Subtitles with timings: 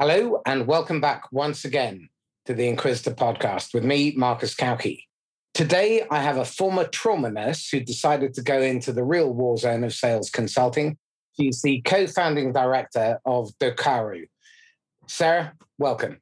[0.00, 2.08] Hello, and welcome back once again
[2.46, 5.02] to the Inquisitor podcast with me, Marcus Cauchi.
[5.54, 9.56] Today, I have a former trauma nurse who decided to go into the real war
[9.56, 10.98] zone of sales consulting.
[11.36, 14.28] She's the co founding director of Dokaru.
[15.08, 16.20] Sarah, welcome.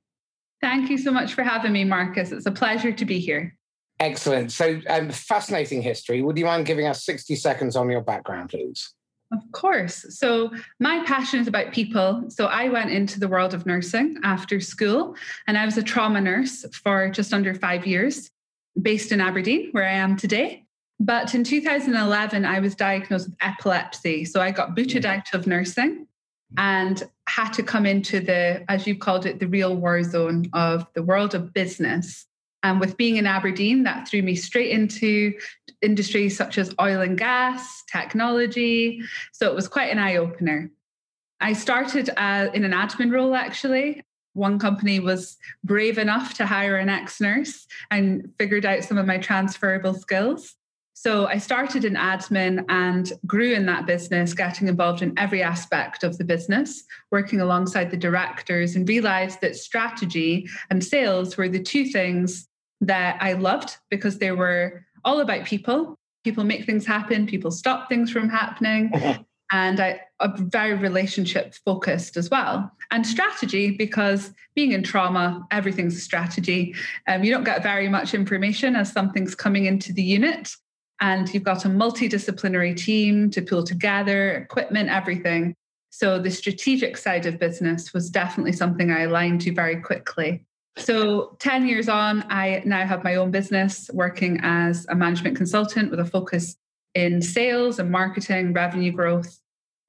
[0.62, 2.32] Thank you so much for having me, Marcus.
[2.32, 3.58] It's a pleasure to be here.
[4.00, 4.52] Excellent.
[4.52, 6.22] So, um, fascinating history.
[6.22, 8.95] Would you mind giving us 60 seconds on your background, please?
[9.37, 10.07] Of course.
[10.11, 10.50] So,
[10.80, 12.25] my passion is about people.
[12.29, 15.16] So, I went into the world of nursing after school,
[15.46, 18.30] and I was a trauma nurse for just under five years,
[18.80, 20.64] based in Aberdeen, where I am today.
[20.99, 24.25] But in 2011, I was diagnosed with epilepsy.
[24.25, 25.17] So, I got booted mm.
[25.17, 26.07] out of nursing
[26.57, 30.86] and had to come into the, as you've called it, the real war zone of
[30.94, 32.27] the world of business.
[32.62, 35.34] And with being in Aberdeen, that threw me straight into
[35.83, 39.03] industries such as oil and gas, technology.
[39.33, 40.70] So it was quite an eye opener.
[41.41, 44.02] I started uh, in an admin role actually.
[44.33, 49.06] One company was brave enough to hire an ex nurse and figured out some of
[49.06, 50.54] my transferable skills.
[50.98, 56.02] So I started in admin and grew in that business, getting involved in every aspect
[56.04, 61.62] of the business, working alongside the directors, and realized that strategy and sales were the
[61.62, 62.48] two things
[62.80, 65.96] that I loved because they were all about people.
[66.24, 68.90] People make things happen, people stop things from happening.
[69.52, 72.70] and I are very relationship focused as well.
[72.90, 76.74] And strategy, because being in trauma, everything's a strategy.
[77.06, 80.50] Um, you don't get very much information as something's coming into the unit
[81.00, 85.54] and you've got a multidisciplinary team to pull together, equipment, everything.
[85.91, 90.44] So the strategic side of business was definitely something I aligned to very quickly.
[90.78, 95.91] So 10 years on, I now have my own business working as a management consultant
[95.91, 96.56] with a focus
[96.94, 99.41] in sales and marketing, revenue growth.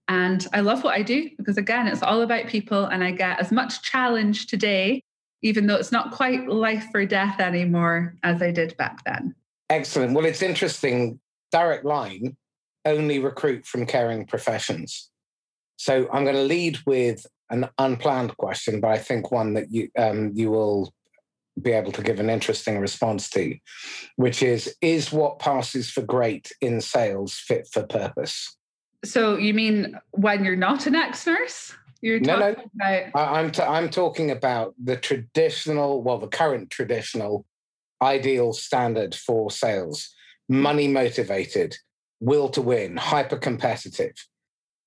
[0.07, 2.85] And I love what I do because, again, it's all about people.
[2.85, 5.03] And I get as much challenge today,
[5.41, 9.35] even though it's not quite life or death anymore, as I did back then.
[9.69, 10.13] Excellent.
[10.13, 11.19] Well, it's interesting.
[11.51, 12.37] Direct Line
[12.85, 15.09] only recruit from caring professions.
[15.75, 19.89] So I'm going to lead with an unplanned question, but I think one that you
[19.97, 20.93] um, you will
[21.61, 23.55] be able to give an interesting response to,
[24.15, 28.57] which is: Is what passes for great in sales fit for purpose?
[29.05, 31.73] So you mean when you're not an ex-nurse?
[32.01, 32.49] You're no, no.
[32.49, 32.65] About...
[33.15, 37.45] I, I'm t- I'm talking about the traditional, well, the current traditional
[38.01, 40.13] ideal standard for sales
[40.49, 41.75] money motivated,
[42.19, 44.15] will to win, hyper competitive.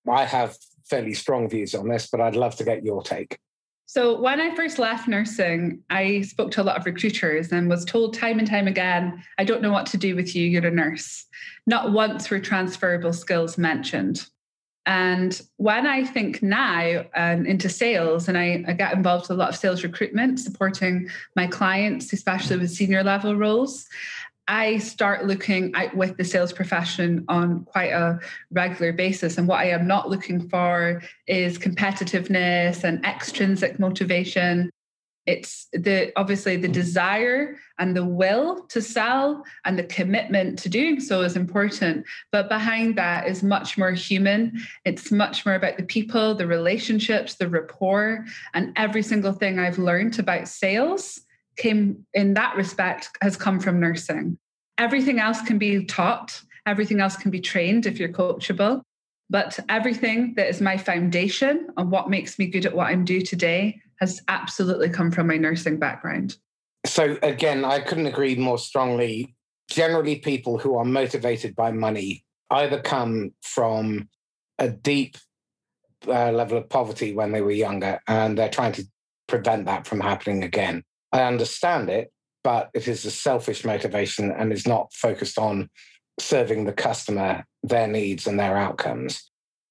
[0.09, 0.56] I have
[0.91, 3.39] fairly strong views on this, but I'd love to get your take.
[3.87, 7.84] So, when I first left nursing, I spoke to a lot of recruiters and was
[7.84, 10.71] told time and time again, I don't know what to do with you, you're a
[10.71, 11.27] nurse.
[11.67, 14.27] Not once were transferable skills mentioned.
[14.87, 19.41] And when I think now um, into sales, and I, I get involved with a
[19.41, 23.89] lot of sales recruitment, supporting my clients, especially with senior level roles,
[24.50, 28.19] I start looking out with the sales profession on quite a
[28.50, 29.38] regular basis.
[29.38, 34.69] And what I am not looking for is competitiveness and extrinsic motivation.
[35.25, 40.99] It's the obviously the desire and the will to sell and the commitment to doing
[40.99, 42.05] so is important.
[42.32, 44.61] But behind that is much more human.
[44.84, 49.78] It's much more about the people the relationships the rapport and every single thing i've
[49.78, 51.21] learned about sales
[51.60, 54.37] came in that respect has come from nursing
[54.78, 58.82] everything else can be taught everything else can be trained if you're coachable
[59.28, 63.25] but everything that is my foundation and what makes me good at what i'm doing
[63.25, 66.37] today has absolutely come from my nursing background.
[66.87, 69.34] So, again, I couldn't agree more strongly.
[69.69, 74.09] Generally, people who are motivated by money either come from
[74.59, 75.16] a deep
[76.09, 78.84] uh, level of poverty when they were younger and they're trying to
[79.28, 80.82] prevent that from happening again.
[81.12, 82.12] I understand it,
[82.44, 85.69] but it is a selfish motivation and is not focused on
[86.19, 89.31] serving the customer, their needs, and their outcomes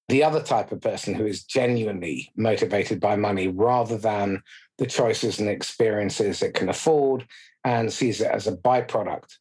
[0.09, 4.41] the other type of person who is genuinely motivated by money rather than
[4.79, 7.25] the choices and experiences it can afford
[7.63, 9.37] and sees it as a byproduct.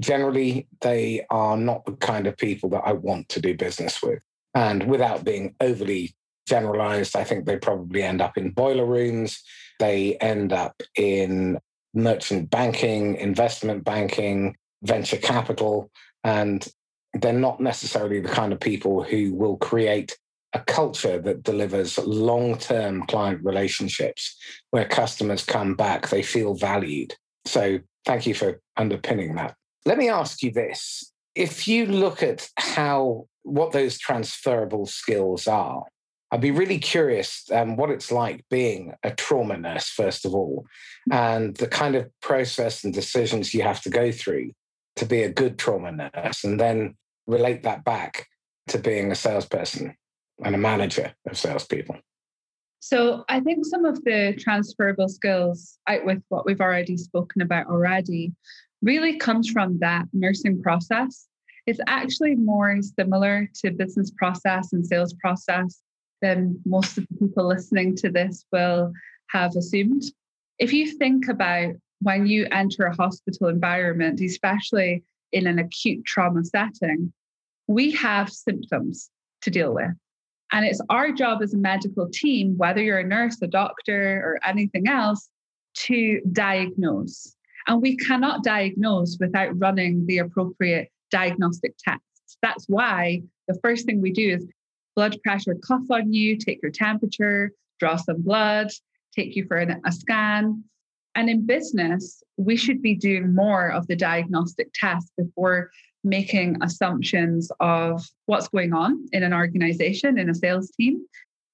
[0.00, 4.22] Generally, they are not the kind of people that I want to do business with.
[4.54, 6.14] And without being overly
[6.46, 9.42] generalized, I think they probably end up in boiler rooms.
[9.78, 11.58] They end up in
[11.94, 15.90] merchant banking, investment banking, venture capital.
[16.24, 16.66] And
[17.14, 20.16] they're not necessarily the kind of people who will create
[20.54, 24.36] a culture that delivers long term client relationships
[24.70, 27.14] where customers come back, they feel valued.
[27.46, 29.54] So, thank you for underpinning that.
[29.86, 35.84] Let me ask you this if you look at how what those transferable skills are,
[36.32, 40.64] I'd be really curious um, what it's like being a trauma nurse, first of all,
[41.10, 44.52] and the kind of process and decisions you have to go through
[44.96, 46.96] to be a good trauma nurse, and then
[47.26, 48.28] relate that back
[48.68, 49.94] to being a salesperson
[50.42, 51.98] and a manager of salespeople.
[52.80, 57.66] So I think some of the transferable skills out with what we've already spoken about
[57.66, 58.32] already
[58.80, 61.26] really comes from that nursing process.
[61.66, 65.80] It's actually more similar to business process and sales process
[66.22, 68.92] than most of the people listening to this will
[69.28, 70.04] have assumed.
[70.58, 75.02] If you think about when you enter a hospital environment, especially
[75.32, 77.12] in an acute trauma setting,
[77.66, 79.10] we have symptoms
[79.42, 79.90] to deal with.
[80.52, 84.38] And it's our job as a medical team, whether you're a nurse, a doctor, or
[84.46, 85.28] anything else,
[85.74, 87.34] to diagnose.
[87.66, 92.36] And we cannot diagnose without running the appropriate diagnostic tests.
[92.42, 94.46] That's why the first thing we do is
[94.94, 98.68] blood pressure cuff on you, take your temperature, draw some blood,
[99.14, 100.64] take you for an, a scan.
[101.14, 105.70] And in business, we should be doing more of the diagnostic test before
[106.04, 111.04] making assumptions of what's going on in an organization, in a sales team,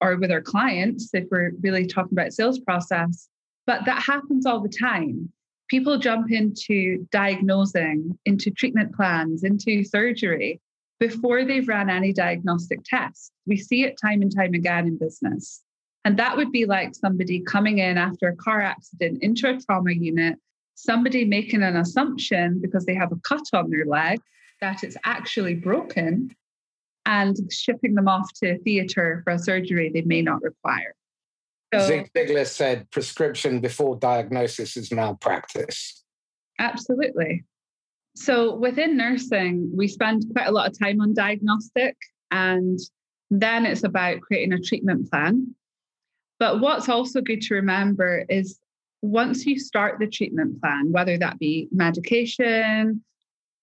[0.00, 3.28] or with our clients, if we're really talking about sales process.
[3.66, 5.30] But that happens all the time.
[5.68, 10.60] People jump into diagnosing, into treatment plans, into surgery
[11.00, 13.30] before they've run any diagnostic tests.
[13.46, 15.62] We see it time and time again in business.
[16.04, 19.92] And that would be like somebody coming in after a car accident into a trauma
[19.92, 20.36] unit,
[20.74, 24.20] somebody making an assumption because they have a cut on their leg
[24.60, 26.34] that it's actually broken
[27.06, 30.94] and shipping them off to a theatre for a surgery they may not require.
[31.72, 36.02] So, Zig Ziglar said prescription before diagnosis is malpractice.
[36.58, 37.44] Absolutely.
[38.18, 41.96] So within nursing, we spend quite a lot of time on diagnostic,
[42.32, 42.78] and
[43.30, 45.54] then it's about creating a treatment plan.
[46.40, 48.58] But what's also good to remember is
[49.02, 53.04] once you start the treatment plan, whether that be medication,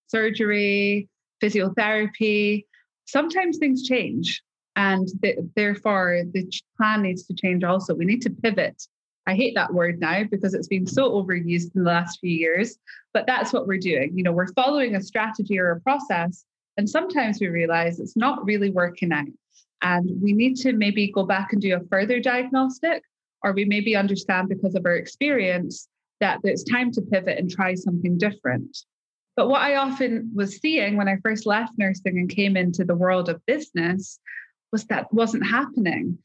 [0.07, 1.09] surgery,
[1.43, 2.65] physiotherapy,
[3.05, 4.41] sometimes things change.
[4.77, 7.93] And th- therefore, the plan needs to change also.
[7.93, 8.87] We need to pivot
[9.27, 12.77] I hate that word now because it's been so overused in the last few years,
[13.13, 14.15] but that's what we're doing.
[14.15, 16.45] You know, we're following a strategy or a process,
[16.77, 19.25] and sometimes we realize it's not really working out.
[19.81, 23.03] And we need to maybe go back and do a further diagnostic,
[23.43, 25.87] or we maybe understand because of our experience
[26.19, 28.77] that it's time to pivot and try something different.
[29.35, 32.95] But what I often was seeing when I first left nursing and came into the
[32.95, 34.19] world of business
[34.71, 36.17] was that wasn't happening.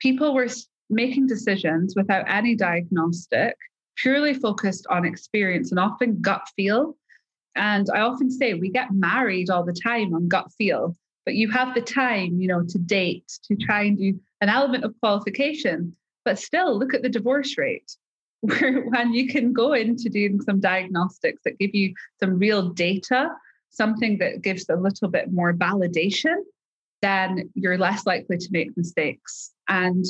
[0.00, 0.48] People were
[0.90, 3.56] making decisions without any diagnostic,
[3.96, 6.96] purely focused on experience and often gut feel.
[7.54, 10.94] And I often say we get married all the time on gut feel,
[11.24, 14.84] but you have the time, you know, to date, to try and do an element
[14.84, 17.96] of qualification, but still look at the divorce rate.
[18.42, 23.30] When you can go into doing some diagnostics that give you some real data,
[23.70, 26.36] something that gives a little bit more validation,
[27.02, 29.52] then you're less likely to make mistakes.
[29.68, 30.04] And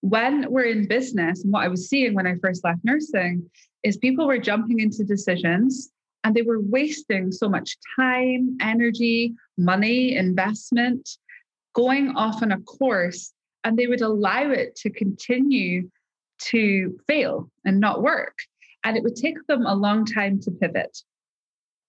[0.00, 3.48] when we're in business, and what I was seeing when I first left nursing
[3.82, 5.90] is people were jumping into decisions
[6.24, 11.08] and they were wasting so much time, energy, money, investment,
[11.74, 13.32] going off on a course,
[13.64, 15.88] and they would allow it to continue
[16.38, 18.36] to fail and not work.
[18.84, 20.98] And it would take them a long time to pivot.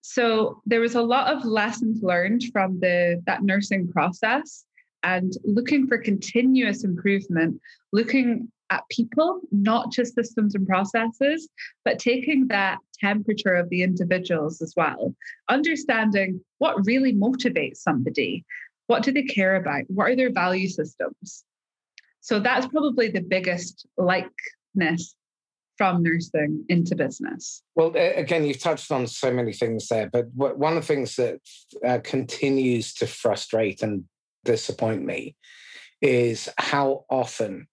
[0.01, 4.65] So there was a lot of lessons learned from the that nursing process
[5.03, 7.59] and looking for continuous improvement,
[7.91, 11.49] looking at people, not just systems and processes,
[11.83, 15.15] but taking that temperature of the individuals as well,
[15.49, 18.45] understanding what really motivates somebody.
[18.87, 19.83] What do they care about?
[19.87, 21.43] What are their value systems?
[22.21, 25.15] So that's probably the biggest likeness
[25.79, 27.63] from nursing into business?
[27.73, 31.39] Well, again, you've touched on so many things there, but one of the things that
[31.87, 34.03] uh, continues to frustrate and
[34.49, 35.35] disappoint me
[36.01, 37.67] is how often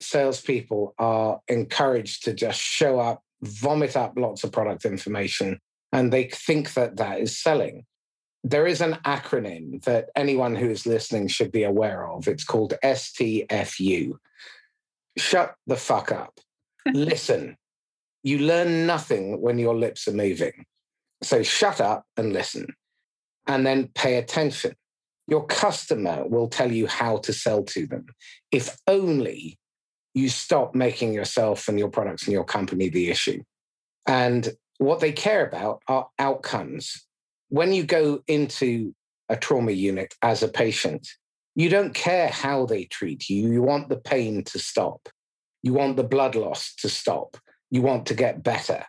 [0.00, 5.58] salespeople are encouraged to just show up, vomit up lots of product information,
[5.92, 7.84] and they think that that is selling.
[8.44, 12.28] There is an acronym that anyone who is listening should be aware of.
[12.28, 14.12] It's called STFU.
[15.18, 16.38] Shut the fuck up.
[16.92, 17.56] listen.
[18.22, 20.64] You learn nothing when your lips are moving.
[21.22, 22.74] So shut up and listen.
[23.46, 24.74] And then pay attention
[25.26, 28.06] your customer will tell you how to sell to them.
[28.52, 29.58] If only
[30.14, 33.42] you stop making yourself and your products and your company the issue.
[34.06, 37.06] And what they care about are outcomes.
[37.48, 38.94] When you go into
[39.28, 41.06] a trauma unit as a patient,
[41.56, 43.50] You don't care how they treat you.
[43.50, 45.08] You want the pain to stop.
[45.62, 47.38] You want the blood loss to stop.
[47.70, 48.84] You want to get better.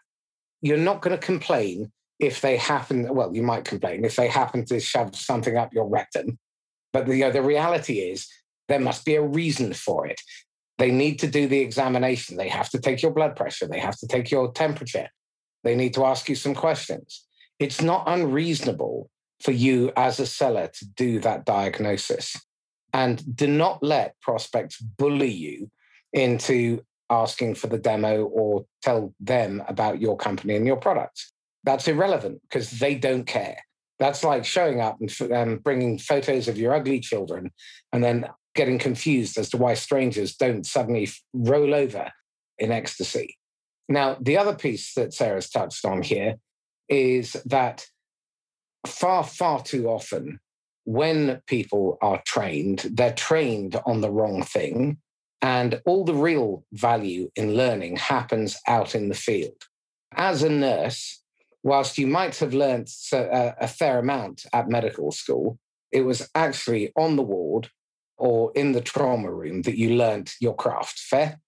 [0.61, 4.65] You're not going to complain if they happen, well, you might complain if they happen
[4.65, 6.37] to shove something up your rectum.
[6.93, 8.27] But the, you know, the reality is
[8.67, 10.19] there must be a reason for it.
[10.77, 12.37] They need to do the examination.
[12.37, 13.67] They have to take your blood pressure.
[13.67, 15.09] They have to take your temperature.
[15.63, 17.25] They need to ask you some questions.
[17.59, 19.09] It's not unreasonable
[19.41, 22.39] for you as a seller to do that diagnosis.
[22.93, 25.69] And do not let prospects bully you
[26.13, 31.33] into asking for the demo or tell them about your company and your products.
[31.67, 33.57] That's irrelevant because they don't care.
[33.99, 37.51] That's like showing up and um, bringing photos of your ugly children
[37.91, 42.09] and then getting confused as to why strangers don't suddenly roll over
[42.57, 43.37] in ecstasy.
[43.89, 46.35] Now, the other piece that Sarah's touched on here
[46.87, 47.85] is that
[48.85, 50.39] far, far too often,
[50.85, 54.99] when people are trained, they're trained on the wrong thing.
[55.41, 59.63] And all the real value in learning happens out in the field.
[60.15, 61.21] As a nurse,
[61.67, 65.59] whilst you might have learned a fair amount at medical school,
[65.91, 67.69] it was actually on the ward
[68.17, 70.97] or in the trauma room that you learned your craft.
[70.97, 71.39] Fair?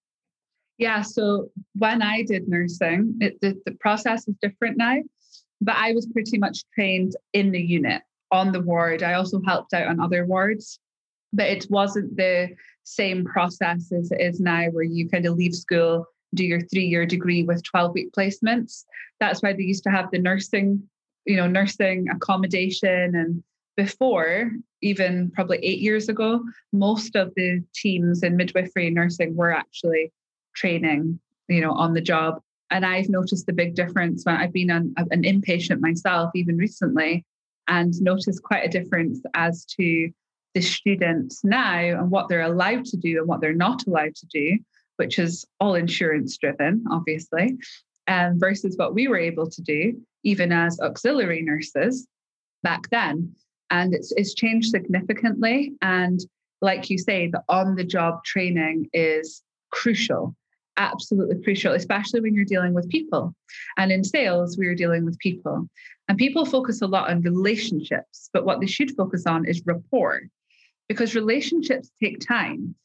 [0.77, 1.01] Yeah.
[1.01, 4.97] So when I did nursing, it, the, the process is different now,
[5.61, 9.03] but I was pretty much trained in the unit on the ward.
[9.03, 10.79] I also helped out on other wards,
[11.33, 12.49] but it wasn't the
[12.83, 16.85] same process as it is now, where you kind of leave school, do your three
[16.85, 18.85] year degree with 12 week placements.
[19.19, 20.83] That's why they used to have the nursing,
[21.25, 23.15] you know, nursing accommodation.
[23.15, 23.43] And
[23.75, 29.51] before, even probably eight years ago, most of the teams in midwifery and nursing were
[29.51, 30.11] actually
[30.55, 32.41] training, you know, on the job.
[32.71, 37.25] And I've noticed the big difference when I've been an, an inpatient myself, even recently,
[37.67, 40.11] and noticed quite a difference as to
[40.53, 44.25] the students now and what they're allowed to do and what they're not allowed to
[44.27, 44.57] do,
[44.99, 47.57] which is all insurance driven, obviously,
[48.07, 52.05] um, versus what we were able to do, even as auxiliary nurses
[52.63, 53.33] back then.
[53.71, 55.71] And it's, it's changed significantly.
[55.81, 56.19] And
[56.61, 59.41] like you say, the on the job training is
[59.71, 60.35] crucial,
[60.75, 63.33] absolutely crucial, especially when you're dealing with people.
[63.77, 65.69] And in sales, we are dealing with people.
[66.09, 70.23] And people focus a lot on relationships, but what they should focus on is rapport
[70.89, 72.75] because relationships take time.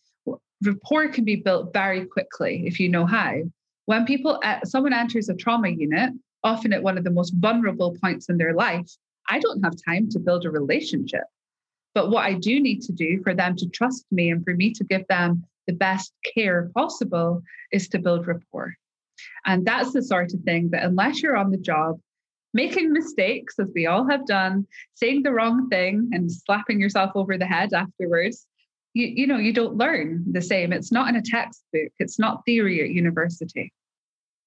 [0.62, 3.42] Rapport can be built very quickly if you know how.
[3.86, 7.96] When people, uh, someone enters a trauma unit, often at one of the most vulnerable
[8.02, 8.90] points in their life,
[9.28, 11.24] I don't have time to build a relationship.
[11.94, 14.72] But what I do need to do for them to trust me and for me
[14.74, 17.42] to give them the best care possible
[17.72, 18.74] is to build rapport.
[19.46, 22.00] And that's the sort of thing that, unless you're on the job,
[22.52, 27.38] making mistakes, as we all have done, saying the wrong thing and slapping yourself over
[27.38, 28.46] the head afterwards,
[28.94, 30.72] you, you know, you don't learn the same.
[30.72, 33.72] It's not in a textbook, it's not theory at university.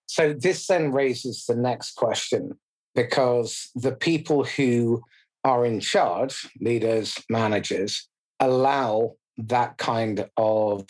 [0.07, 2.57] So, this then raises the next question
[2.95, 5.03] because the people who
[5.43, 8.07] are in charge, leaders, managers,
[8.39, 10.85] allow that kind of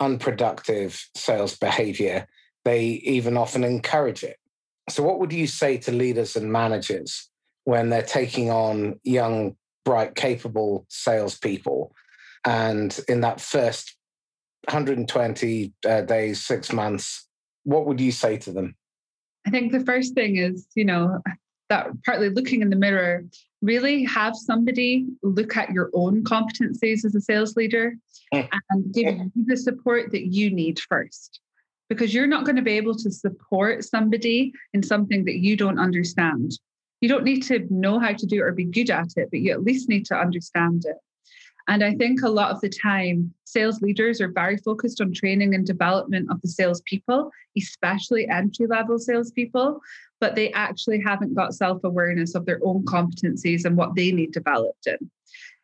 [0.00, 2.26] unproductive sales behavior.
[2.64, 4.38] They even often encourage it.
[4.88, 7.28] So, what would you say to leaders and managers
[7.64, 11.94] when they're taking on young, bright, capable salespeople?
[12.44, 13.96] And in that first
[14.68, 17.26] 120 uh, days, six months,
[17.64, 18.76] what would you say to them?
[19.46, 21.20] I think the first thing is, you know,
[21.68, 23.24] that partly looking in the mirror,
[23.62, 27.94] really have somebody look at your own competencies as a sales leader
[28.32, 28.48] mm.
[28.70, 31.40] and give you the support that you need first
[31.88, 35.78] because you're not going to be able to support somebody in something that you don't
[35.78, 36.52] understand.
[37.00, 39.40] You don't need to know how to do it or be good at it, but
[39.40, 40.96] you at least need to understand it.
[41.66, 45.54] And I think a lot of the time, sales leaders are very focused on training
[45.54, 49.80] and development of the salespeople, especially entry level salespeople,
[50.20, 54.32] but they actually haven't got self awareness of their own competencies and what they need
[54.32, 55.10] developed in.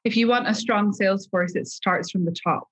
[0.05, 2.69] If you want a strong sales force, it starts from the top.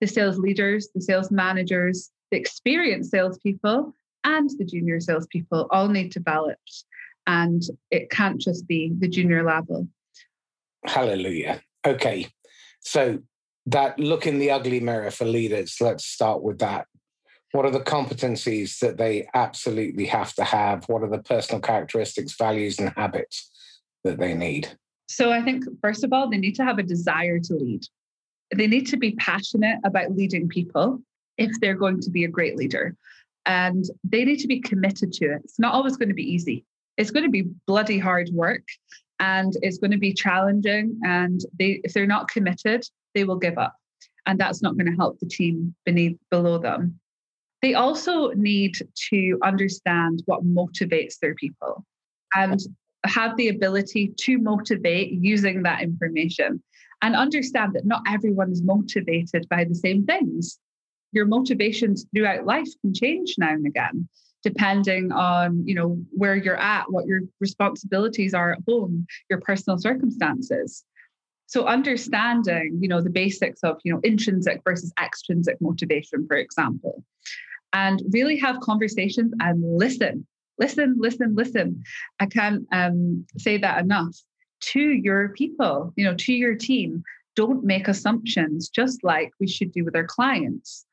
[0.00, 3.92] The sales leaders, the sales managers, the experienced salespeople
[4.22, 6.84] and the junior salespeople all need to balance.
[7.26, 9.88] And it can't just be the junior level.
[10.84, 11.60] Hallelujah.
[11.84, 12.28] Okay.
[12.80, 13.18] So
[13.66, 16.86] that look in the ugly mirror for leaders, let's start with that.
[17.52, 20.84] What are the competencies that they absolutely have to have?
[20.88, 23.50] What are the personal characteristics, values, and habits
[24.04, 24.68] that they need?
[25.08, 27.84] So I think, first of all, they need to have a desire to lead.
[28.54, 31.00] They need to be passionate about leading people
[31.38, 32.94] if they're going to be a great leader.
[33.46, 35.40] And they need to be committed to it.
[35.44, 36.64] It's not always going to be easy.
[36.98, 38.64] It's going to be bloody hard work
[39.20, 40.98] and it's going to be challenging.
[41.04, 42.84] And they, if they're not committed,
[43.14, 43.74] they will give up.
[44.26, 46.98] And that's not going to help the team beneath below them.
[47.62, 48.74] They also need
[49.10, 51.84] to understand what motivates their people
[52.34, 52.60] and
[53.04, 56.62] have the ability to motivate using that information
[57.02, 60.58] and understand that not everyone is motivated by the same things.
[61.12, 64.08] Your motivations throughout life can change now and again
[64.42, 69.78] depending on you know where you're at what your responsibilities are at home your personal
[69.78, 70.84] circumstances
[71.46, 77.04] so understanding you know the basics of you know intrinsic versus extrinsic motivation for example
[77.72, 80.26] and really have conversations and listen
[80.58, 81.82] listen listen listen
[82.20, 84.16] i can't um, say that enough
[84.60, 87.02] to your people, you know, to your team.
[87.36, 90.84] Don't make assumptions, just like we should do with our clients.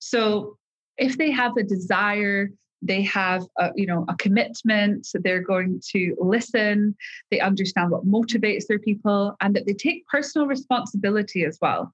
[0.00, 0.58] So
[0.98, 2.50] if they have a desire,
[2.82, 6.94] they have a, you know a commitment so they're going to listen
[7.30, 11.92] they understand what motivates their people and that they take personal responsibility as well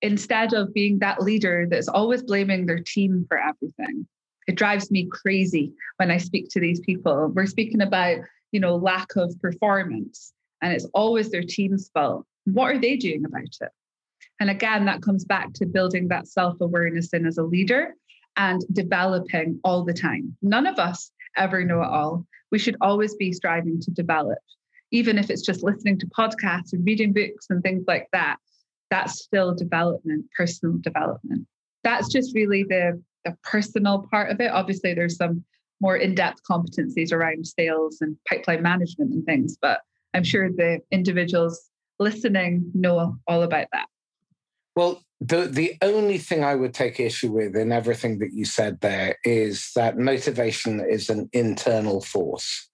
[0.00, 4.06] instead of being that leader that's always blaming their team for everything
[4.46, 8.18] it drives me crazy when i speak to these people we're speaking about
[8.52, 12.24] you know, lack of performance and it's always their team's fault.
[12.44, 13.70] What are they doing about it?
[14.38, 17.94] And again, that comes back to building that self awareness in as a leader
[18.36, 20.36] and developing all the time.
[20.42, 22.26] None of us ever know it all.
[22.50, 24.38] We should always be striving to develop,
[24.90, 28.36] even if it's just listening to podcasts and reading books and things like that.
[28.90, 31.46] That's still development, personal development.
[31.82, 34.50] That's just really the, the personal part of it.
[34.50, 35.44] Obviously, there's some
[35.82, 39.80] more in-depth competencies around sales and pipeline management and things but
[40.14, 43.86] i'm sure the individuals listening know all about that
[44.74, 48.80] well the the only thing i would take issue with in everything that you said
[48.80, 52.68] there is that motivation is an internal force.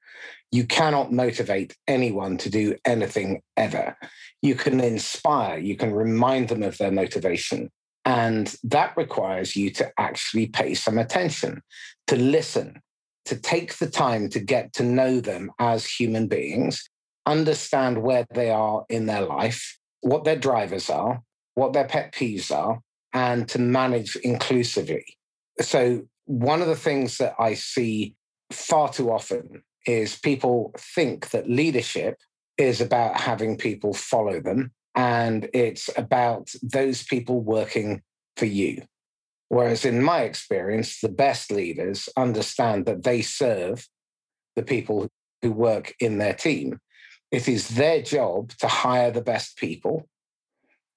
[0.50, 3.98] You cannot motivate anyone to do anything ever.
[4.40, 7.70] You can inspire you can remind them of their motivation
[8.08, 11.60] and that requires you to actually pay some attention,
[12.06, 12.80] to listen,
[13.26, 16.88] to take the time to get to know them as human beings,
[17.26, 21.20] understand where they are in their life, what their drivers are,
[21.58, 22.80] what their pet peeves are,
[23.12, 25.04] and to manage inclusively.
[25.60, 28.14] So, one of the things that I see
[28.52, 32.18] far too often is people think that leadership
[32.58, 38.02] is about having people follow them and it's about those people working
[38.36, 38.82] for you.
[39.48, 43.88] Whereas in my experience, the best leaders understand that they serve
[44.54, 45.08] the people
[45.40, 46.80] who work in their team.
[47.30, 50.08] It is their job to hire the best people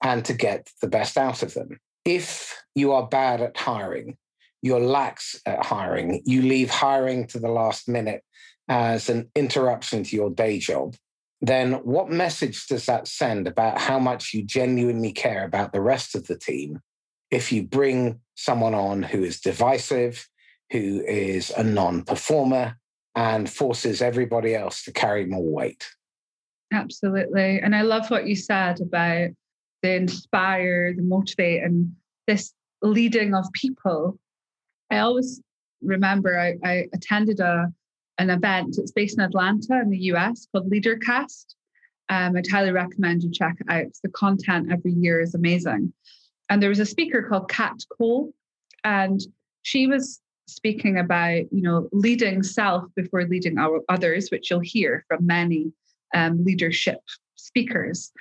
[0.02, 1.78] and to get the best out of them.
[2.04, 4.16] If you are bad at hiring,
[4.60, 8.22] you're lax at hiring, you leave hiring to the last minute
[8.68, 10.94] as an interruption to your day job,
[11.40, 16.14] then what message does that send about how much you genuinely care about the rest
[16.14, 16.80] of the team
[17.30, 20.28] if you bring someone on who is divisive,
[20.70, 22.76] who is a non performer,
[23.16, 25.86] and forces everybody else to carry more weight.
[26.72, 27.60] Absolutely.
[27.60, 29.30] And I love what you said about
[29.82, 31.92] the inspire, the motivate, and
[32.26, 34.18] this leading of people.
[34.90, 35.40] I always
[35.82, 37.72] remember I, I attended a
[38.18, 38.76] an event.
[38.78, 41.54] It's based in Atlanta in the US called LeaderCast.
[42.08, 43.86] Um, I'd highly recommend you check it out.
[44.02, 45.92] The content every year is amazing.
[46.50, 48.34] And there was a speaker called Kat Cole,
[48.84, 49.20] and
[49.62, 55.04] she was speaking about, you know, leading self before leading our others, which you'll hear
[55.08, 55.72] from many
[56.14, 57.00] um, leadership
[57.36, 58.12] speakers.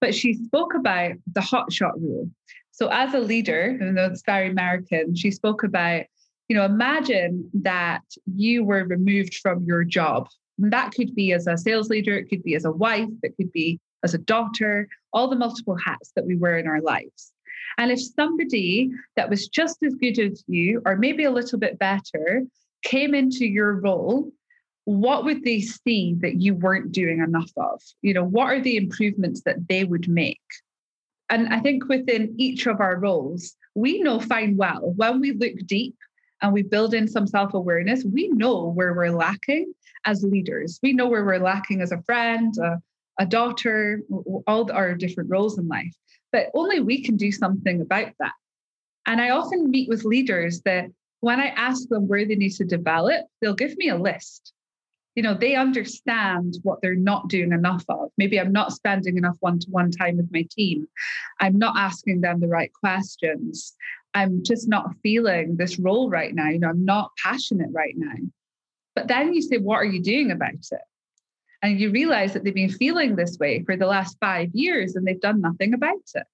[0.00, 2.30] But she spoke about the hotshot rule.
[2.70, 6.04] So, as a leader, even though it's very American, she spoke about,
[6.48, 8.02] you know, imagine that
[8.34, 10.28] you were removed from your job.
[10.58, 13.36] And that could be as a sales leader, it could be as a wife, it
[13.36, 17.32] could be as a daughter, all the multiple hats that we wear in our lives.
[17.78, 21.78] And if somebody that was just as good as you, or maybe a little bit
[21.78, 22.42] better,
[22.82, 24.32] came into your role,
[24.84, 27.80] what would they see that you weren't doing enough of?
[28.02, 30.40] You know, what are the improvements that they would make?
[31.28, 35.54] And I think within each of our roles, we know fine well when we look
[35.66, 35.96] deep
[36.42, 39.72] and we build in some self awareness, we know where we're lacking
[40.04, 40.80] as leaders.
[40.82, 42.80] We know where we're lacking as a friend, a,
[43.18, 44.00] a daughter,
[44.46, 45.94] all our different roles in life
[46.32, 48.32] but only we can do something about that.
[49.06, 50.86] And I often meet with leaders that
[51.20, 54.52] when I ask them where they need to develop, they'll give me a list.
[55.16, 58.10] You know, they understand what they're not doing enough of.
[58.16, 60.86] Maybe I'm not spending enough one to one time with my team.
[61.40, 63.74] I'm not asking them the right questions.
[64.14, 66.48] I'm just not feeling this role right now.
[66.48, 68.14] You know, I'm not passionate right now.
[68.94, 70.80] But then you say, what are you doing about it?
[71.62, 75.06] And you realize that they've been feeling this way for the last five years and
[75.06, 76.26] they've done nothing about it.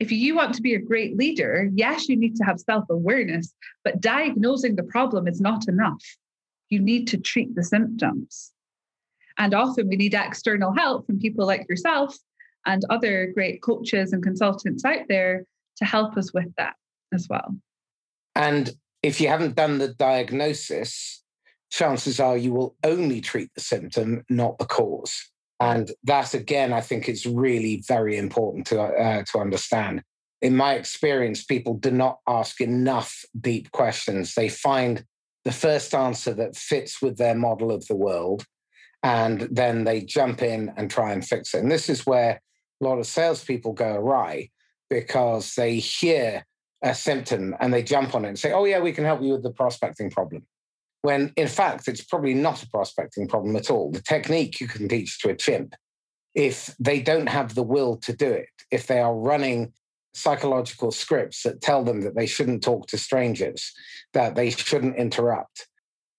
[0.00, 3.54] if you want to be a great leader, yes, you need to have self awareness,
[3.84, 6.02] but diagnosing the problem is not enough.
[6.70, 8.52] You need to treat the symptoms.
[9.38, 12.16] And often we need external help from people like yourself
[12.66, 15.44] and other great coaches and consultants out there
[15.76, 16.74] to help us with that
[17.12, 17.56] as well.
[18.34, 21.22] And if you haven't done the diagnosis,
[21.70, 25.30] chances are you will only treat the symptom, not the cause.
[25.58, 30.02] And that, again, I think is really very important to, uh, to understand.
[30.42, 34.34] In my experience, people do not ask enough deep questions.
[34.34, 35.04] They find
[35.44, 38.44] the first answer that fits with their model of the world,
[39.02, 41.62] and then they jump in and try and fix it.
[41.62, 42.40] And this is where
[42.80, 44.50] a lot of salespeople go awry
[44.90, 46.44] because they hear
[46.82, 49.32] a symptom and they jump on it and say, oh, yeah, we can help you
[49.32, 50.46] with the prospecting problem.
[51.02, 53.90] When in fact, it's probably not a prospecting problem at all.
[53.90, 55.74] The technique you can teach to a chimp.
[56.34, 59.72] If they don't have the will to do it, if they are running
[60.14, 63.72] psychological scripts that tell them that they shouldn't talk to strangers,
[64.12, 65.68] that they shouldn't interrupt,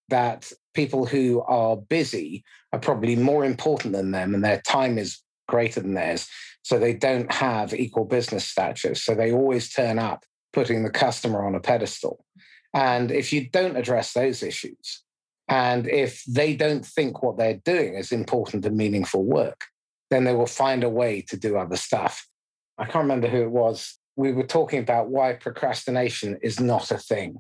[0.10, 5.20] that people who are busy are probably more important than them and their time is
[5.48, 6.28] greater than theirs.
[6.64, 8.96] So they don't have equal business stature.
[8.96, 10.24] So they always turn up
[10.54, 12.24] putting the customer on a pedestal.
[12.74, 15.04] And if you don't address those issues,
[15.48, 19.66] and if they don't think what they're doing is important and meaningful work,
[20.10, 22.28] then they will find a way to do other stuff.
[22.82, 24.00] I can't remember who it was.
[24.16, 27.38] We were talking about why procrastination is not a thing.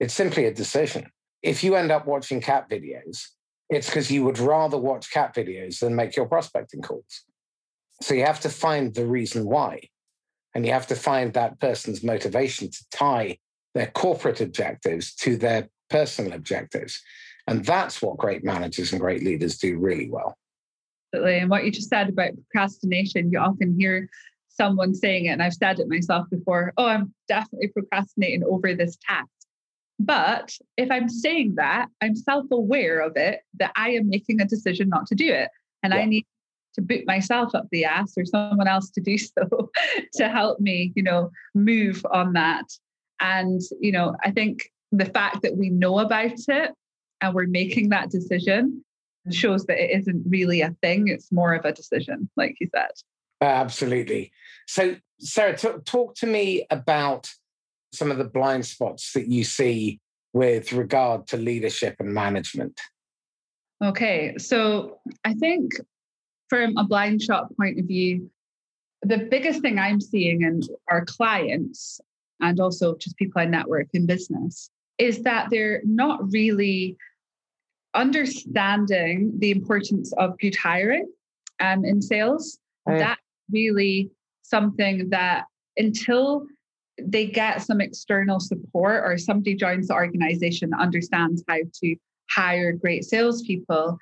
[0.00, 1.10] It's simply a decision.
[1.42, 3.28] If you end up watching cat videos,
[3.70, 7.24] it's because you would rather watch cat videos than make your prospecting calls.
[8.02, 9.80] So you have to find the reason why.
[10.54, 13.38] And you have to find that person's motivation to tie
[13.74, 17.00] their corporate objectives to their personal objectives.
[17.46, 20.36] And that's what great managers and great leaders do really well.
[21.12, 21.38] Absolutely.
[21.38, 24.08] And what you just said about procrastination, you often hear
[24.56, 28.96] someone saying it, and I've said it myself before oh, I'm definitely procrastinating over this
[29.08, 29.28] task.
[29.98, 34.44] But if I'm saying that, I'm self aware of it, that I am making a
[34.46, 35.48] decision not to do it.
[35.82, 36.00] And yeah.
[36.00, 36.26] I need
[36.74, 39.70] to boot myself up the ass or someone else to do so
[40.14, 42.64] to help me, you know, move on that.
[43.20, 46.72] And, you know, I think the fact that we know about it
[47.20, 48.84] and we're making that decision
[49.30, 51.08] shows that it isn't really a thing.
[51.08, 52.90] It's more of a decision, like you said.
[53.46, 54.32] Absolutely.
[54.66, 57.30] So, Sarah, t- talk to me about
[57.92, 60.00] some of the blind spots that you see
[60.32, 62.80] with regard to leadership and management.
[63.82, 64.34] Okay.
[64.38, 65.72] So, I think
[66.48, 68.30] from a blind shot point of view,
[69.02, 72.00] the biggest thing I'm seeing in our clients
[72.40, 76.96] and also just people I network in business is that they're not really
[77.94, 81.06] understanding the importance of good hiring
[81.60, 82.58] um, in sales.
[82.88, 82.98] Mm.
[82.98, 84.10] That's really
[84.42, 85.44] something that
[85.76, 86.46] until
[87.00, 91.96] they get some external support or somebody joins the organization that understands how to
[92.30, 93.98] hire great salespeople,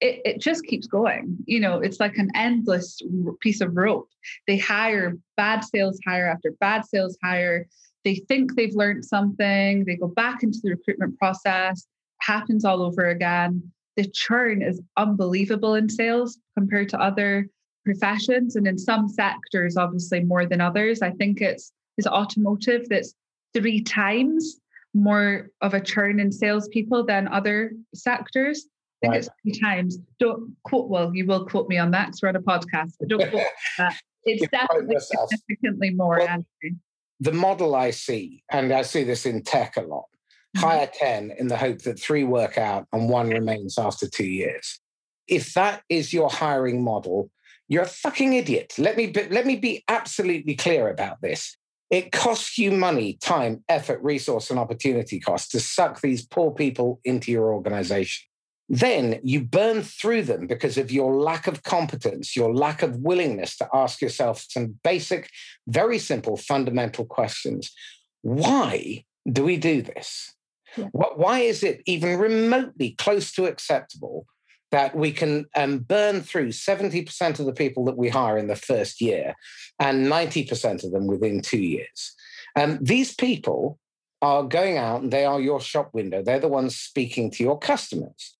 [0.00, 1.38] it, it just keeps going.
[1.46, 3.00] You know, it's like an endless
[3.40, 4.08] piece of rope.
[4.46, 7.66] They hire bad sales hire after bad sales hire.
[8.04, 9.84] They think they've learned something.
[9.86, 11.86] They go back into the recruitment process,
[12.20, 13.62] happens all over again.
[13.96, 17.48] The churn is unbelievable in sales compared to other
[17.84, 21.02] professions and in some sectors, obviously more than others.
[21.02, 23.14] I think it's is automotive that's
[23.52, 24.60] three times
[24.94, 28.66] more of a churn in salespeople than other sectors
[29.04, 29.18] I think right.
[29.18, 29.98] it's three times.
[30.18, 33.08] Don't quote, well, you will quote me on that because we're on a podcast, but
[33.08, 33.42] don't quote
[33.78, 33.94] that.
[34.26, 36.18] It's definitely significantly more.
[36.18, 36.42] Well,
[37.20, 40.06] the model I see, and I see this in tech a lot,
[40.56, 40.60] mm-hmm.
[40.60, 44.80] hire 10 in the hope that three work out and one remains after two years.
[45.28, 47.30] If that is your hiring model,
[47.68, 48.74] you're a fucking idiot.
[48.78, 51.56] Let me be, let me be absolutely clear about this.
[51.90, 57.00] It costs you money, time, effort, resource, and opportunity costs to suck these poor people
[57.04, 58.26] into your organization
[58.68, 63.56] then you burn through them because of your lack of competence, your lack of willingness
[63.58, 65.28] to ask yourself some basic,
[65.66, 67.70] very simple, fundamental questions.
[68.22, 70.34] Why do we do this?
[70.76, 70.86] Yeah.
[70.92, 74.26] Why is it even remotely close to acceptable
[74.74, 78.56] that we can um, burn through 70% of the people that we hire in the
[78.56, 79.36] first year
[79.78, 82.12] and 90% of them within two years?
[82.56, 83.78] Um, these people
[84.20, 86.24] are going out and they are your shop window.
[86.24, 88.36] They're the ones speaking to your customers.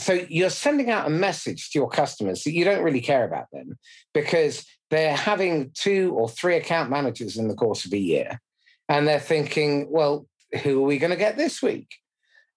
[0.00, 3.46] So you're sending out a message to your customers that you don't really care about
[3.52, 3.78] them
[4.12, 8.40] because they're having two or three account managers in the course of a year.
[8.88, 10.26] And they're thinking, well,
[10.64, 11.94] who are we going to get this week?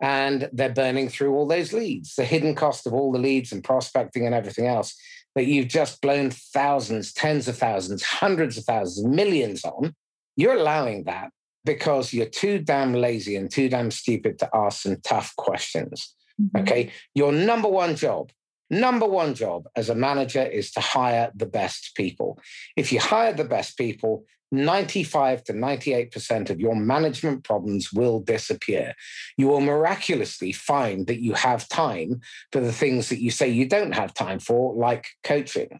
[0.02, 3.64] And they're burning through all those leads, the hidden cost of all the leads and
[3.64, 4.96] prospecting and everything else.
[5.36, 9.96] that you've just blown thousands, tens of thousands, hundreds of thousands, millions on,
[10.36, 11.32] you're allowing that
[11.66, 16.16] because you're too damn lazy and too damn stupid to ask some tough questions.
[16.42, 16.58] Mm-hmm.
[16.62, 16.92] Okay.
[17.14, 18.32] Your number one job,
[18.70, 22.40] number one job as a manager is to hire the best people.
[22.76, 28.96] If you hire the best people, 95 to 98% of your management problems will disappear.
[29.38, 33.68] You will miraculously find that you have time for the things that you say you
[33.68, 35.80] don't have time for, like coaching.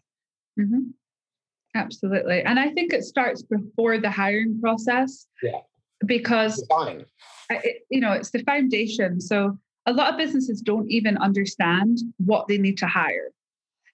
[0.58, 0.90] Mm-hmm.
[1.74, 2.42] Absolutely.
[2.42, 5.26] And I think it starts before the hiring process.
[5.42, 5.60] Yeah.
[6.06, 6.64] Because,
[7.50, 9.20] it, you know, it's the foundation.
[9.20, 9.58] So
[9.90, 13.30] a lot of businesses don't even understand what they need to hire.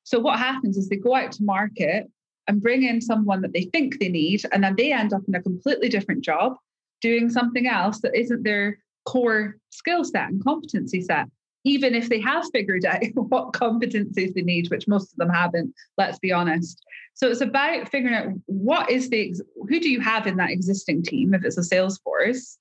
[0.05, 2.11] So what happens is they go out to market
[2.47, 5.35] and bring in someone that they think they need, and then they end up in
[5.35, 6.55] a completely different job
[7.01, 11.27] doing something else that isn't their core skill set and competency set,
[11.65, 15.75] even if they have figured out what competencies they need, which most of them haven't,
[15.97, 16.81] let's be honest.
[17.15, 19.35] So it's about figuring out what is the
[19.69, 22.59] who do you have in that existing team if it's a sales force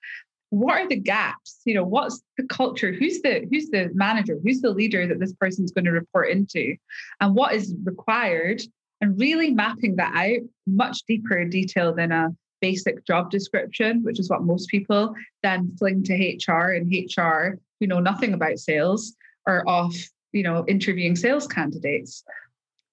[0.50, 1.60] what are the gaps?
[1.66, 2.92] You know what's the culture?
[2.92, 4.38] Who's the who's the manager?
[4.44, 6.76] Who's the leader that this person's going to report into?
[7.20, 8.62] And what is required?
[9.02, 12.30] And really mapping that out much deeper detail than a
[12.62, 16.14] basic job description which is what most people then fling to
[16.48, 19.14] hr and hr who know nothing about sales
[19.46, 19.94] are off
[20.36, 22.24] you know interviewing sales candidates.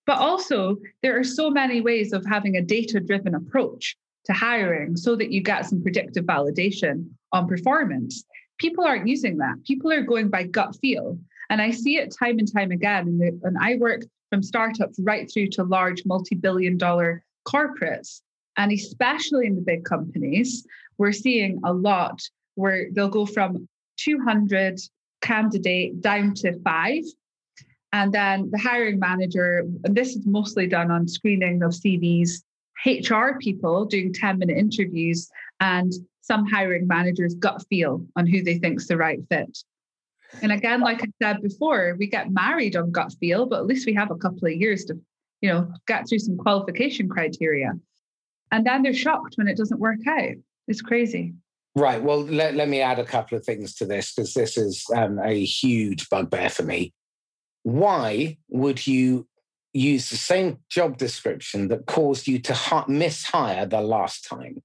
[0.06, 4.96] But also there are so many ways of having a data driven approach to hiring
[4.96, 8.24] so that you get some predictive validation on performance.
[8.58, 9.56] People aren't using that.
[9.66, 11.18] People are going by gut feel.
[11.50, 13.20] And I see it time and time again.
[13.42, 18.20] And, I work from startups right through to large multi billion dollar corporates.
[18.56, 20.66] And especially in the big companies,
[20.98, 22.20] we're seeing a lot
[22.54, 24.78] where they'll go from 200
[25.22, 27.02] candidate down to five.
[27.92, 32.42] And then the hiring manager, and this is mostly done on screening of CVs
[32.84, 35.30] HR people doing 10 minute interviews
[35.60, 39.58] and some hiring managers' gut feel on who they think's the right fit.
[40.40, 43.86] And again, like I said before, we get married on gut feel, but at least
[43.86, 44.98] we have a couple of years to,
[45.40, 47.72] you know, get through some qualification criteria.
[48.50, 50.36] And then they're shocked when it doesn't work out.
[50.68, 51.34] It's crazy.
[51.74, 52.02] Right.
[52.02, 55.18] Well, let, let me add a couple of things to this because this is um,
[55.18, 56.92] a huge bugbear for me.
[57.62, 59.26] Why would you
[59.72, 64.62] use the same job description that caused you to ha- mishire the last time.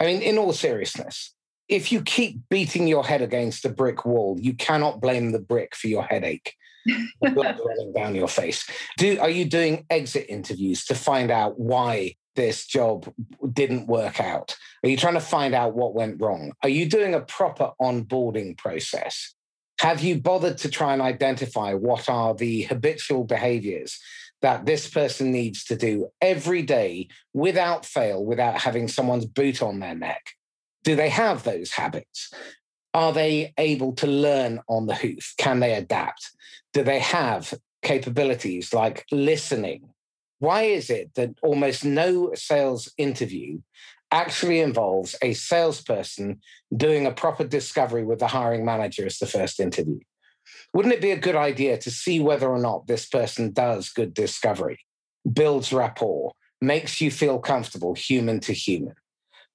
[0.00, 1.34] I mean, in all seriousness,
[1.68, 5.74] if you keep beating your head against a brick wall, you cannot blame the brick
[5.74, 6.54] for your headache.
[7.20, 8.68] blood running down your face.
[8.96, 13.12] Do are you doing exit interviews to find out why this job
[13.52, 14.56] didn't work out?
[14.82, 16.52] Are you trying to find out what went wrong?
[16.62, 19.34] Are you doing a proper onboarding process?
[19.80, 23.98] Have you bothered to try and identify what are the habitual behaviors
[24.42, 29.80] that this person needs to do every day without fail, without having someone's boot on
[29.80, 30.30] their neck?
[30.84, 32.32] Do they have those habits?
[32.94, 35.34] Are they able to learn on the hoof?
[35.38, 36.30] Can they adapt?
[36.72, 39.90] Do they have capabilities like listening?
[40.38, 43.60] Why is it that almost no sales interview
[44.10, 46.40] actually involves a salesperson
[46.74, 49.98] doing a proper discovery with the hiring manager as the first interview?
[50.74, 54.12] Wouldn't it be a good idea to see whether or not this person does good
[54.14, 54.80] discovery,
[55.30, 58.94] builds rapport, makes you feel comfortable human to human?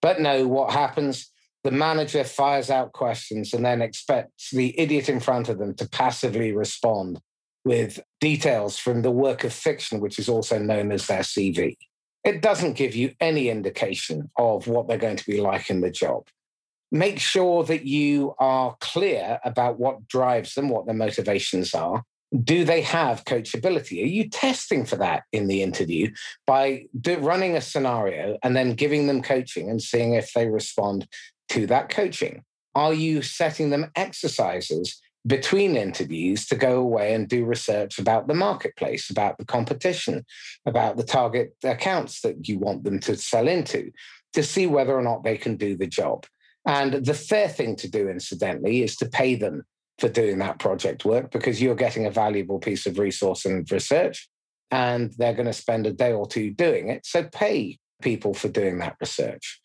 [0.02, 1.32] But no, what happens?
[1.64, 5.88] The manager fires out questions and then expects the idiot in front of them to
[5.88, 7.22] passively respond
[7.64, 11.78] with details from the work of fiction, which is also known as their CV.
[12.26, 15.92] It doesn't give you any indication of what they're going to be like in the
[15.92, 16.26] job
[16.94, 22.04] make sure that you are clear about what drives them, what their motivations are.
[22.44, 24.04] Do they have coachability?
[24.04, 26.12] Are you testing for that in the interview
[26.46, 26.86] by
[27.20, 31.08] running a scenario and then giving them coaching and seeing if they respond
[31.50, 32.44] to that coaching?
[32.76, 38.34] Are you setting them exercises between interviews to go away and do research about the
[38.34, 40.26] marketplace, about the competition,
[40.66, 43.92] about the target accounts that you want them to sell into
[44.34, 46.26] to see whether or not they can do the job?
[46.66, 49.64] And the fair thing to do, incidentally, is to pay them
[50.00, 54.30] for doing that project work because you're getting a valuable piece of resource and research,
[54.72, 57.06] and they're going to spend a day or two doing it.
[57.06, 59.62] So pay people for doing that research.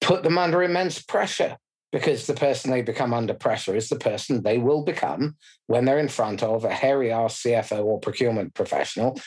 [0.00, 1.56] Put them under immense pressure
[1.90, 5.98] because the person they become under pressure is the person they will become when they're
[5.98, 9.18] in front of a hairy ass CFO or procurement professional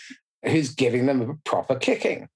[0.45, 2.27] who's giving them a proper kicking.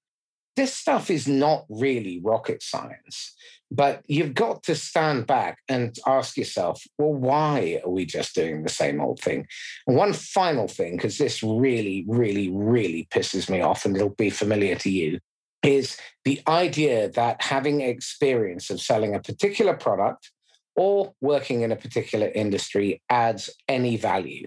[0.56, 3.34] This stuff is not really rocket science.
[3.70, 8.62] But you've got to stand back and ask yourself, well, why are we just doing
[8.62, 9.46] the same old thing?
[9.86, 14.30] And one final thing, because this really, really, really pisses me off, and it'll be
[14.30, 15.18] familiar to you,
[15.64, 20.30] is the idea that having experience of selling a particular product
[20.76, 24.46] or working in a particular industry adds any value.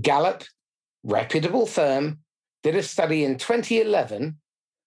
[0.00, 0.44] Gallup,
[1.02, 2.20] reputable firm,
[2.62, 4.38] did a study in 2011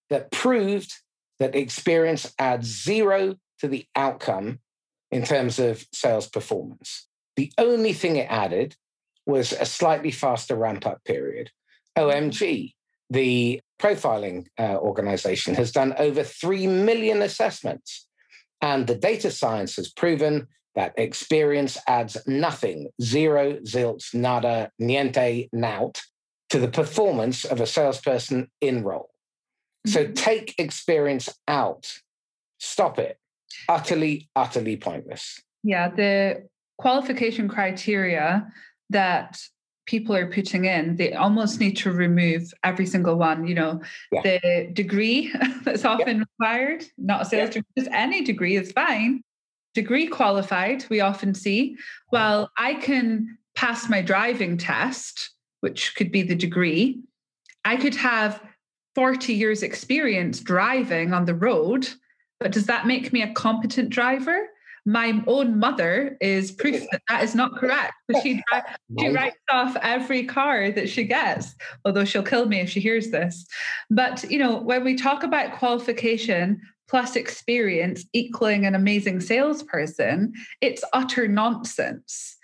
[0.08, 0.94] that proved
[1.38, 3.34] that experience adds zero
[3.64, 4.58] to the outcome
[5.10, 7.08] in terms of sales performance.
[7.36, 8.76] The only thing it added
[9.24, 11.50] was a slightly faster ramp up period.
[11.96, 12.74] OMG,
[13.08, 18.06] the profiling uh, organization, has done over 3 million assessments.
[18.60, 26.02] And the data science has proven that experience adds nothing, zero, zilch, nada, niente, nout,
[26.50, 29.10] to the performance of a salesperson in role.
[29.86, 30.12] So mm-hmm.
[30.12, 32.00] take experience out,
[32.58, 33.18] stop it.
[33.68, 35.40] Utterly, utterly pointless.
[35.62, 36.46] Yeah, the
[36.78, 38.46] qualification criteria
[38.90, 39.40] that
[39.86, 43.46] people are putting in, they almost need to remove every single one.
[43.46, 43.80] You know,
[44.12, 44.22] yeah.
[44.22, 45.32] the degree
[45.64, 46.24] that's often yeah.
[46.40, 47.54] required, not a sales yeah.
[47.54, 49.22] degree, just any degree is fine.
[49.74, 51.76] Degree qualified, we often see.
[52.12, 55.30] Well, I can pass my driving test,
[55.60, 57.00] which could be the degree.
[57.64, 58.40] I could have
[58.94, 61.88] 40 years experience driving on the road,
[62.40, 64.48] but does that make me a competent driver?
[64.86, 67.94] My own mother is proof that that is not correct.
[68.22, 68.42] She,
[68.98, 71.54] she writes off every car that she gets,
[71.86, 73.46] although she'll kill me if she hears this.
[73.88, 80.84] But, you know, when we talk about qualification plus experience equaling an amazing salesperson, it's
[80.92, 82.36] utter nonsense.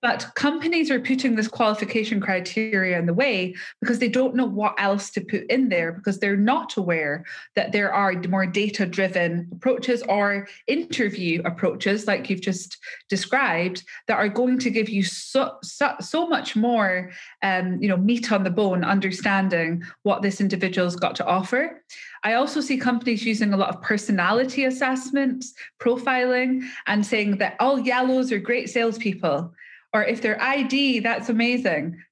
[0.00, 4.74] But companies are putting this qualification criteria in the way because they don't know what
[4.78, 9.48] else to put in there because they're not aware that there are more data driven
[9.52, 15.56] approaches or interview approaches, like you've just described, that are going to give you so,
[15.62, 17.10] so, so much more
[17.42, 21.82] um, you know, meat on the bone, understanding what this individual's got to offer.
[22.22, 27.78] I also see companies using a lot of personality assessments, profiling, and saying that all
[27.78, 29.52] yellows are great salespeople
[29.92, 32.02] or if they're ID, that's amazing.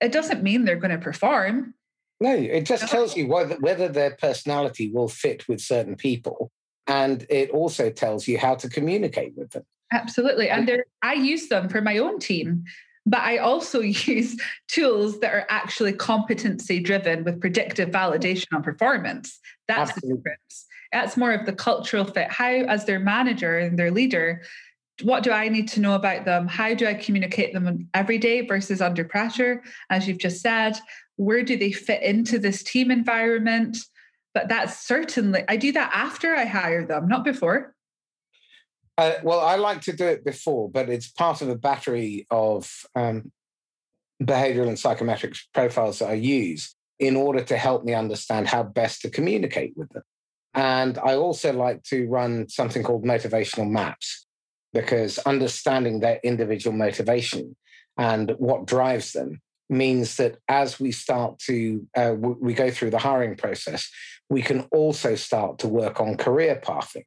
[0.00, 1.74] It doesn't mean they're going to perform.
[2.20, 6.50] No, it just tells you whether, whether their personality will fit with certain people.
[6.86, 9.64] And it also tells you how to communicate with them.
[9.92, 10.48] Absolutely.
[10.48, 12.64] And I use them for my own team,
[13.06, 19.38] but I also use tools that are actually competency driven with predictive validation on performance.
[19.68, 20.10] That's Absolutely.
[20.10, 20.66] the difference.
[20.92, 22.30] That's more of the cultural fit.
[22.30, 24.42] How, as their manager and their leader,
[25.02, 26.46] what do I need to know about them?
[26.46, 29.62] How do I communicate them every day versus under pressure?
[29.90, 30.78] As you've just said,
[31.16, 33.76] where do they fit into this team environment?
[34.34, 37.74] But that's certainly, I do that after I hire them, not before.
[38.96, 42.70] Uh, well, I like to do it before, but it's part of a battery of
[42.94, 43.32] um,
[44.22, 49.02] behavioral and psychometric profiles that I use in order to help me understand how best
[49.02, 50.04] to communicate with them.
[50.54, 54.23] And I also like to run something called motivational maps
[54.74, 57.56] because understanding their individual motivation
[57.96, 62.90] and what drives them means that as we start to uh, w- we go through
[62.90, 63.90] the hiring process
[64.28, 67.04] we can also start to work on career pathing.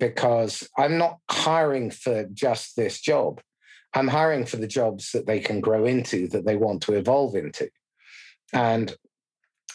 [0.00, 3.40] Because i'm not hiring for just this job.
[3.94, 7.36] I'm hiring for the jobs that they can grow into that they want to evolve
[7.36, 7.68] into.
[8.52, 8.92] And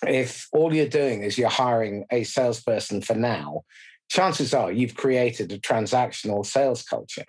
[0.06, 3.62] if all you're doing is you're hiring a salesperson for now
[4.09, 7.25] chances are you've created a transactional sales culture.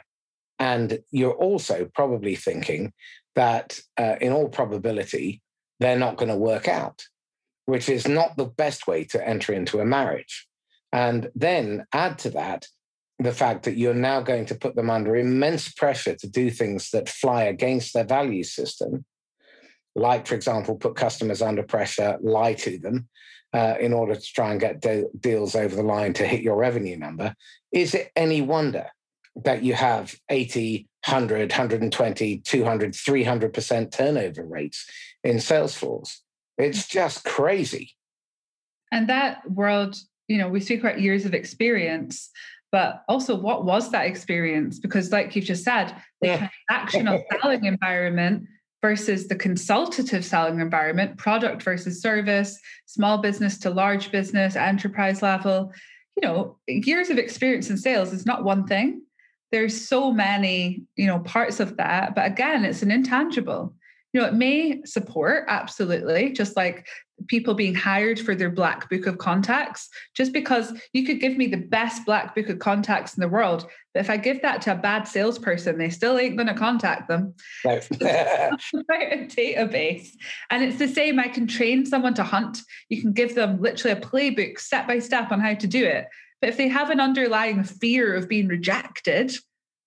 [0.58, 2.92] And you're also probably thinking
[3.34, 5.40] that, uh, in all probability,
[5.78, 7.04] they're not going to work out,
[7.64, 10.46] which is not the best way to enter into a marriage.
[10.92, 12.66] And then add to that
[13.18, 16.90] the fact that you're now going to put them under immense pressure to do things
[16.90, 19.04] that fly against their value system,
[19.94, 23.08] like, for example, put customers under pressure, lie to them,
[23.52, 26.56] uh, in order to try and get de- deals over the line to hit your
[26.56, 27.34] revenue number,
[27.72, 28.86] is it any wonder
[29.36, 34.86] that you have 80, 100, 120, 200, 300% turnover rates
[35.24, 36.18] in Salesforce?
[36.58, 37.94] It's just crazy.
[38.92, 39.96] And that world,
[40.28, 42.30] you know, we speak about years of experience,
[42.72, 44.78] but also what was that experience?
[44.78, 46.48] Because, like you've just said, the yeah.
[46.70, 48.46] transactional selling environment
[48.82, 55.72] versus the consultative selling environment, product versus service, small business to large business, enterprise level.
[56.16, 59.02] You know, years of experience in sales is not one thing.
[59.52, 62.14] There's so many, you know, parts of that.
[62.14, 63.74] But again, it's an intangible.
[64.12, 66.86] You know, it may support absolutely, just like
[67.28, 71.46] people being hired for their black book of contacts, just because you could give me
[71.46, 73.66] the best black book of contacts in the world.
[73.92, 77.08] But if I give that to a bad salesperson, they still ain't going to contact
[77.08, 77.34] them.
[77.64, 77.86] Right.
[78.00, 78.56] a
[79.26, 80.10] database.
[80.50, 81.18] And it's the same.
[81.18, 82.58] I can train someone to hunt.
[82.88, 86.06] You can give them literally a playbook step by step on how to do it.
[86.40, 89.34] But if they have an underlying fear of being rejected,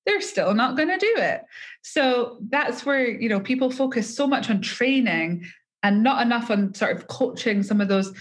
[0.06, 1.44] they're still not going to do it.
[1.82, 5.46] So that's where, you know, people focus so much on training
[5.84, 8.14] and not enough on sort of coaching some of those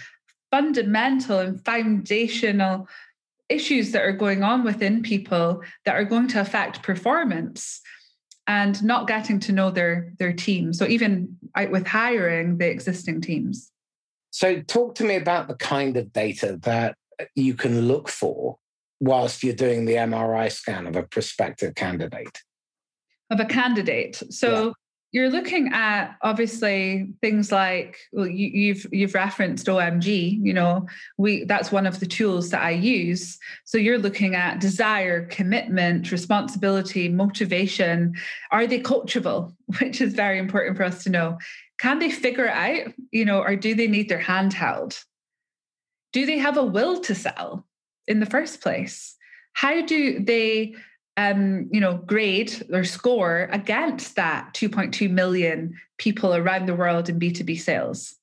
[0.51, 2.89] fundamental and foundational
[3.49, 7.81] issues that are going on within people that are going to affect performance
[8.47, 13.21] and not getting to know their their team so even out with hiring the existing
[13.21, 13.71] teams
[14.31, 16.97] so talk to me about the kind of data that
[17.35, 18.59] you can look for
[19.03, 22.41] whilst you're doing the MRI scan of a prospective candidate?
[23.31, 24.23] Of a candidate.
[24.31, 24.73] So yeah.
[25.13, 30.39] You're looking at obviously things like well, you, you've you've referenced OMG.
[30.43, 30.87] You know,
[31.19, 33.39] we that's one of the tools that I use.
[33.65, 38.15] So you're looking at desire, commitment, responsibility, motivation.
[38.51, 39.55] Are they coachable?
[39.81, 41.39] Which is very important for us to know.
[41.79, 42.93] Can they figure it out?
[43.11, 44.99] You know, or do they need their hand held?
[46.13, 47.67] Do they have a will to sell?
[48.07, 49.17] in the first place?
[49.55, 50.75] How do they,
[51.17, 57.19] um, you know, grade or score against that 2.2 million people around the world in
[57.19, 58.17] B2B sales?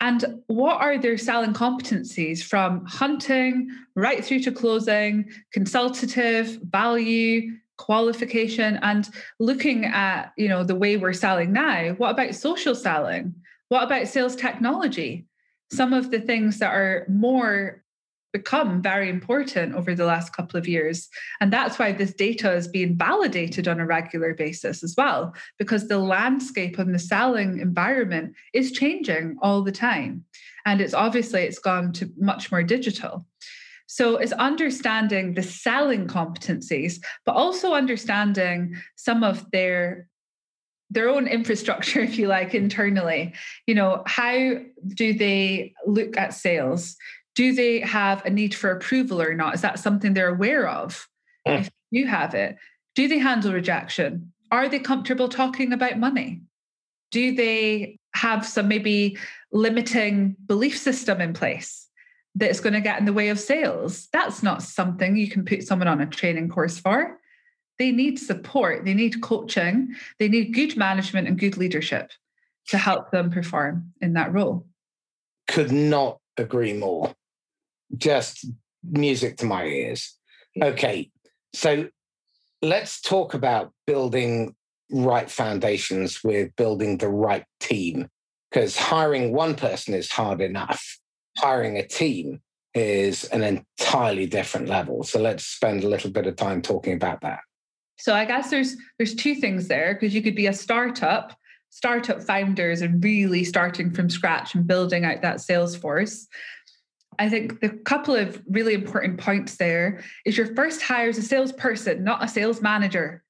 [0.00, 8.80] And what are their selling competencies from hunting right through to closing, consultative, value, qualification,
[8.82, 11.92] and looking at you know the way we're selling now?
[11.92, 13.32] What about social selling?
[13.68, 15.24] What about sales technology?
[15.70, 17.81] Some of the things that are more
[18.32, 21.08] become very important over the last couple of years.
[21.40, 25.88] And that's why this data is being validated on a regular basis as well, because
[25.88, 30.24] the landscape and the selling environment is changing all the time.
[30.64, 33.26] And it's obviously it's gone to much more digital.
[33.86, 40.08] So it's understanding the selling competencies, but also understanding some of their
[40.92, 43.32] their own infrastructure if you like internally
[43.66, 44.54] you know how
[44.88, 46.96] do they look at sales
[47.34, 49.54] do they have a need for approval or not?
[49.54, 51.08] Is that something they're aware of?
[51.46, 51.60] Mm.
[51.60, 52.56] If you have it,
[52.94, 54.32] do they handle rejection?
[54.50, 56.42] Are they comfortable talking about money?
[57.10, 59.18] Do they have some maybe
[59.50, 61.88] limiting belief system in place
[62.34, 64.08] that's going to get in the way of sales?
[64.12, 67.18] That's not something you can put someone on a training course for.
[67.78, 72.12] They need support, they need coaching, they need good management and good leadership
[72.68, 74.66] to help them perform in that role.
[75.48, 77.14] Could not agree more
[77.96, 78.46] just
[78.82, 80.16] music to my ears.
[80.56, 80.64] Hmm.
[80.64, 81.10] Okay,
[81.54, 81.88] so
[82.60, 84.54] let's talk about building
[84.90, 88.08] right foundations with building the right team
[88.50, 90.98] because hiring one person is hard enough.
[91.38, 92.42] Hiring a team
[92.74, 95.02] is an entirely different level.
[95.02, 97.40] So let's spend a little bit of time talking about that.
[97.98, 101.36] So I guess there's there's two things there because you could be a startup,
[101.70, 106.26] startup founders and really starting from scratch and building out that sales force.
[107.22, 111.22] I think the couple of really important points there is your first hire is a
[111.22, 113.22] salesperson, not a sales manager,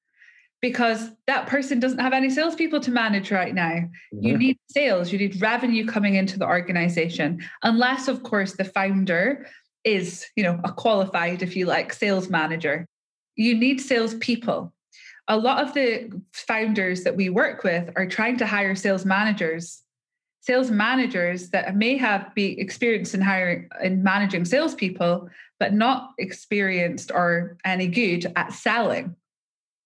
[0.63, 3.69] because that person doesn't have any salespeople to manage right now.
[3.69, 4.23] Mm-hmm.
[4.23, 9.45] You need sales, you need revenue coming into the organization, unless, of course, the founder
[9.83, 12.87] is, you know, a qualified, if you like, sales manager.
[13.35, 14.73] You need salespeople.
[15.27, 19.82] A lot of the founders that we work with are trying to hire sales managers
[20.43, 27.11] sales managers that may have be experienced in hiring in managing salespeople, but not experienced
[27.13, 29.15] or any good at selling.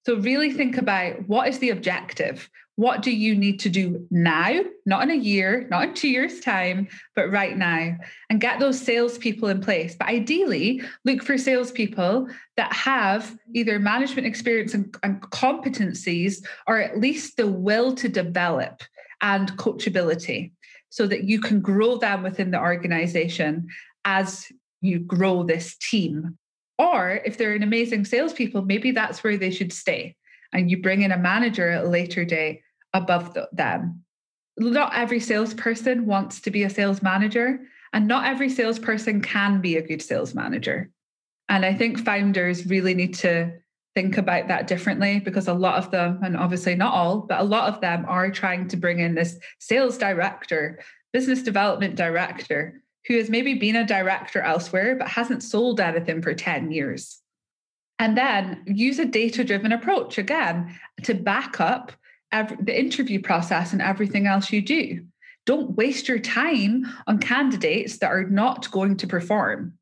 [0.07, 2.49] So really think about what is the objective?
[2.75, 6.39] What do you need to do now, not in a year, not in two years'
[6.39, 7.95] time, but right now,
[8.29, 9.95] and get those salespeople in place.
[9.95, 16.99] But ideally, look for salespeople that have either management experience and, and competencies, or at
[16.99, 18.81] least the will to develop
[19.21, 20.51] and coachability
[20.89, 23.67] so that you can grow them within the organization
[24.05, 24.47] as
[24.81, 26.37] you grow this team.
[26.79, 30.15] Or if they're an amazing salespeople, maybe that's where they should stay.
[30.53, 32.61] And you bring in a manager at a later date
[32.93, 34.03] above the, them.
[34.57, 37.59] Not every salesperson wants to be a sales manager,
[37.93, 40.89] and not every salesperson can be a good sales manager.
[41.49, 43.53] And I think founders really need to
[43.97, 47.43] think about that differently because a lot of them, and obviously not all, but a
[47.43, 50.79] lot of them are trying to bring in this sales director,
[51.13, 56.35] business development director who has maybe been a director elsewhere but hasn't sold anything for
[56.35, 57.23] 10 years.
[57.97, 61.91] And then use a data driven approach again to back up
[62.31, 65.07] every, the interview process and everything else you do.
[65.47, 69.76] Don't waste your time on candidates that are not going to perform.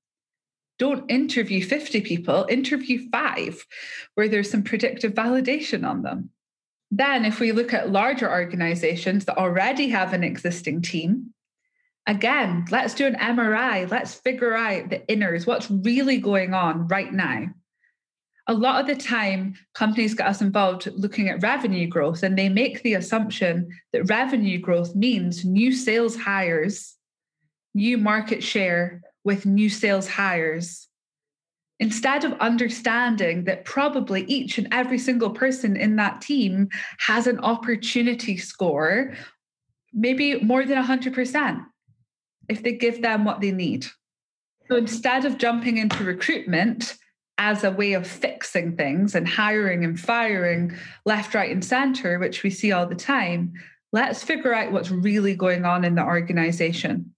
[0.77, 3.65] Don't interview 50 people, interview five
[4.15, 6.31] where there's some predictive validation on them.
[6.91, 11.33] Then, if we look at larger organizations that already have an existing team,
[12.05, 13.89] again, let's do an MRI.
[13.89, 17.47] Let's figure out the inners, what's really going on right now.
[18.47, 22.49] A lot of the time, companies get us involved looking at revenue growth, and they
[22.49, 26.95] make the assumption that revenue growth means new sales hires,
[27.73, 30.87] new market share with new sales hires
[31.79, 36.69] instead of understanding that probably each and every single person in that team
[36.99, 39.13] has an opportunity score,
[39.93, 41.65] maybe more than 100%,
[42.47, 43.85] if they give them what they need.
[44.69, 46.95] So instead of jumping into recruitment
[47.37, 50.71] as a way of fixing things and hiring and firing
[51.05, 53.51] left, right, and center, which we see all the time,
[53.91, 57.14] let's figure out what's really going on in the organization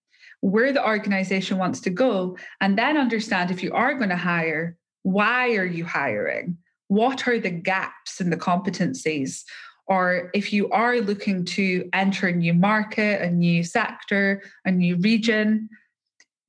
[0.47, 4.77] where the organization wants to go, and then understand if you are going to hire,
[5.03, 6.57] why are you hiring?
[6.87, 9.43] What are the gaps in the competencies?
[9.87, 14.95] Or if you are looking to enter a new market, a new sector, a new
[14.95, 15.67] region,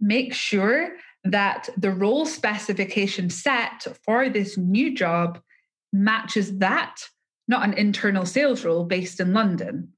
[0.00, 0.90] make sure
[1.24, 5.40] that the role specification set for this new job
[5.92, 7.02] matches that,
[7.48, 9.92] not an internal sales role based in London,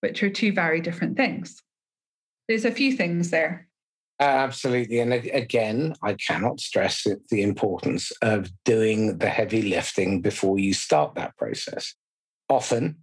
[0.00, 1.62] which are two very different things.
[2.48, 3.68] There's a few things there.
[4.20, 4.98] Uh, absolutely.
[4.98, 11.14] And again, I cannot stress the importance of doing the heavy lifting before you start
[11.14, 11.94] that process.
[12.48, 12.96] Often,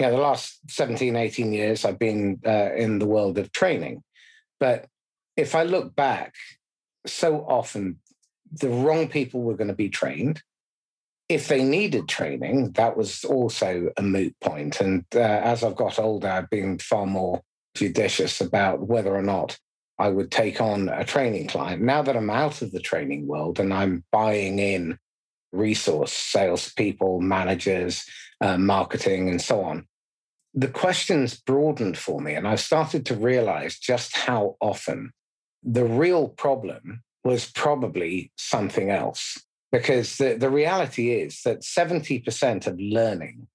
[0.00, 4.02] you know, the last 17, 18 years, I've been uh, in the world of training.
[4.58, 4.86] But
[5.36, 6.34] if I look back,
[7.06, 8.00] so often
[8.50, 10.42] the wrong people were going to be trained.
[11.28, 14.80] If they needed training, that was also a moot point.
[14.80, 17.42] And uh, as I've got older, I've been far more
[17.78, 19.58] judicious about whether or not
[19.98, 21.82] I would take on a training client.
[21.82, 24.98] Now that I'm out of the training world and I'm buying in
[25.52, 28.04] resource salespeople, managers,
[28.40, 29.86] uh, marketing, and so on,
[30.54, 32.34] the questions broadened for me.
[32.34, 35.12] And I started to realize just how often
[35.62, 39.44] the real problem was probably something else.
[39.70, 43.48] Because the, the reality is that 70% of learning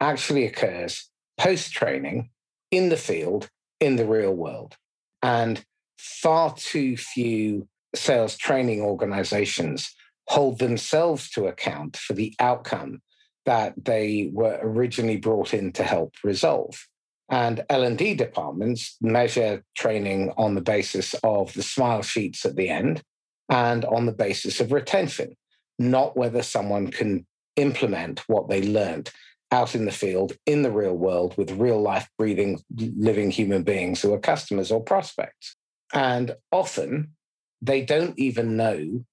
[0.00, 2.30] actually occurs post training
[2.70, 3.50] in the field
[3.80, 4.76] in the real world.
[5.22, 5.64] And
[5.98, 9.94] far too few sales training organizations
[10.28, 13.02] hold themselves to account for the outcome
[13.46, 16.86] that they were originally brought in to help resolve.
[17.30, 23.02] And L&D departments measure training on the basis of the smile sheets at the end
[23.48, 25.36] and on the basis of retention,
[25.78, 27.26] not whether someone can
[27.56, 29.10] implement what they learned
[29.52, 34.00] out in the field in the real world with real life breathing living human beings
[34.00, 35.56] who are customers or prospects.
[35.92, 37.14] And often
[37.60, 39.04] they don't even know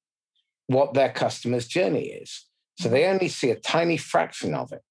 [0.67, 2.45] what their customer's journey is.
[2.79, 3.13] So they mm.
[3.13, 4.81] only see a tiny fraction of it.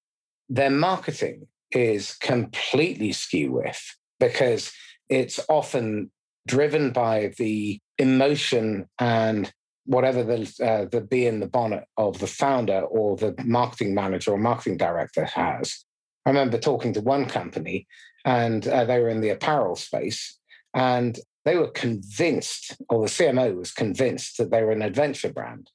[0.49, 4.73] Their marketing is completely skew with because
[5.09, 6.11] it's often
[6.47, 9.53] driven by the emotion and
[9.87, 14.33] whatever the uh, the bee in the bonnet of the founder or the marketing manager
[14.33, 15.85] or marketing director has.
[16.25, 17.87] I remember talking to one company,
[18.25, 20.39] and uh, they were in the apparel space,
[20.75, 25.71] and they were convinced, or the CMO was convinced that they were an adventure brand.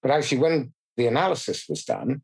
[0.00, 2.22] But actually, when the analysis was done,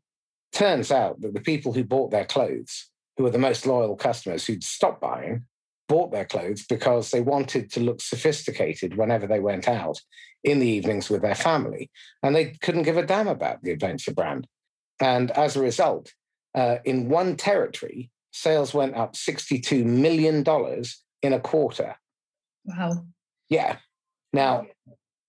[0.53, 4.45] turns out that the people who bought their clothes, who were the most loyal customers
[4.45, 5.43] who'd stopped buying,
[5.87, 9.99] bought their clothes because they wanted to look sophisticated whenever they went out
[10.45, 11.89] in the evenings with their family.
[12.23, 14.47] And they couldn't give a damn about the adventure brand.
[15.01, 16.13] And as a result,
[16.53, 20.43] uh, in one territory, sales went up $62 million
[21.21, 21.95] in a quarter.
[22.63, 23.05] Wow.
[23.49, 23.77] Yeah.
[24.31, 24.67] Now,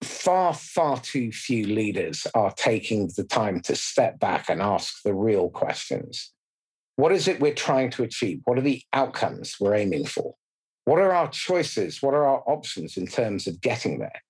[0.05, 5.15] far, far too few leaders are taking the time to step back and ask the
[5.15, 6.33] real questions.
[6.97, 8.41] What is it we're trying to achieve?
[8.45, 10.35] What are the outcomes we're aiming for?
[10.85, 12.03] What are our choices?
[12.03, 14.23] What are our options in terms of getting there?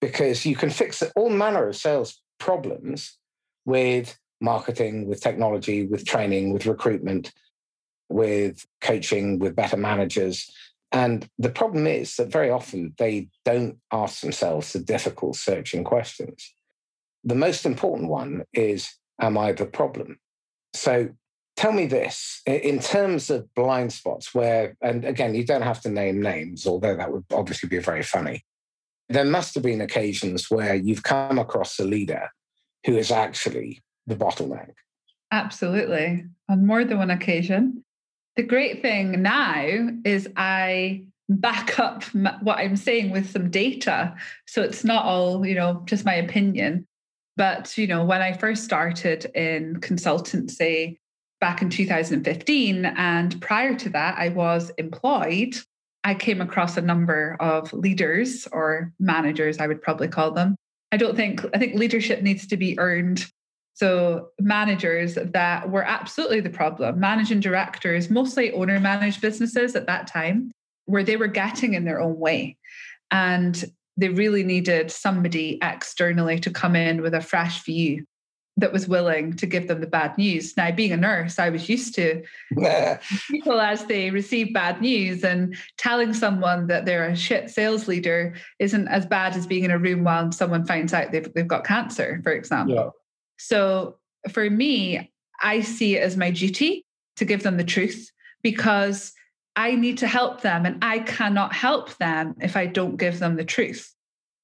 [0.00, 3.18] Because you can fix all manner of sales problems
[3.66, 7.32] with marketing, with technology, with training, with recruitment,
[8.08, 10.50] with coaching, with better managers.
[10.92, 16.52] And the problem is that very often they don't ask themselves the difficult searching questions.
[17.22, 18.88] The most important one is
[19.22, 20.18] Am I the problem?
[20.72, 21.10] So
[21.60, 25.90] Tell me this in terms of blind spots, where, and again, you don't have to
[25.90, 28.46] name names, although that would obviously be very funny.
[29.10, 32.30] There must have been occasions where you've come across a leader
[32.86, 34.70] who is actually the bottleneck.
[35.32, 36.24] Absolutely.
[36.48, 37.84] On more than one occasion.
[38.36, 42.04] The great thing now is I back up
[42.42, 44.14] what I'm saying with some data.
[44.46, 46.86] So it's not all, you know, just my opinion.
[47.36, 50.98] But, you know, when I first started in consultancy
[51.40, 55.56] back in 2015, and prior to that, I was employed,
[56.04, 60.56] I came across a number of leaders or managers, I would probably call them.
[60.92, 63.26] I don't think, I think leadership needs to be earned.
[63.74, 70.06] So, managers that were absolutely the problem, managing directors, mostly owner managed businesses at that
[70.06, 70.50] time,
[70.86, 72.56] where they were getting in their own way.
[73.10, 73.64] And
[73.96, 78.04] they really needed somebody externally to come in with a fresh view
[78.56, 80.56] that was willing to give them the bad news.
[80.56, 82.22] Now, being a nurse, I was used to
[83.30, 88.34] people as they receive bad news and telling someone that they're a shit sales leader
[88.58, 91.64] isn't as bad as being in a room while someone finds out they've, they've got
[91.64, 92.74] cancer, for example.
[92.74, 92.88] Yeah.
[93.38, 93.96] So
[94.30, 96.84] for me, I see it as my duty
[97.16, 98.10] to give them the truth
[98.42, 99.12] because
[99.56, 103.36] I need to help them and I cannot help them if I don't give them
[103.36, 103.94] the truth.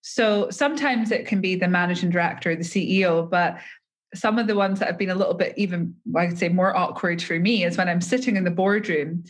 [0.02, 3.58] So sometimes it can be the managing director, or the CEO, but
[4.16, 6.76] some of the ones that have been a little bit even, I would say, more
[6.76, 9.24] awkward for me is when I'm sitting in the boardroom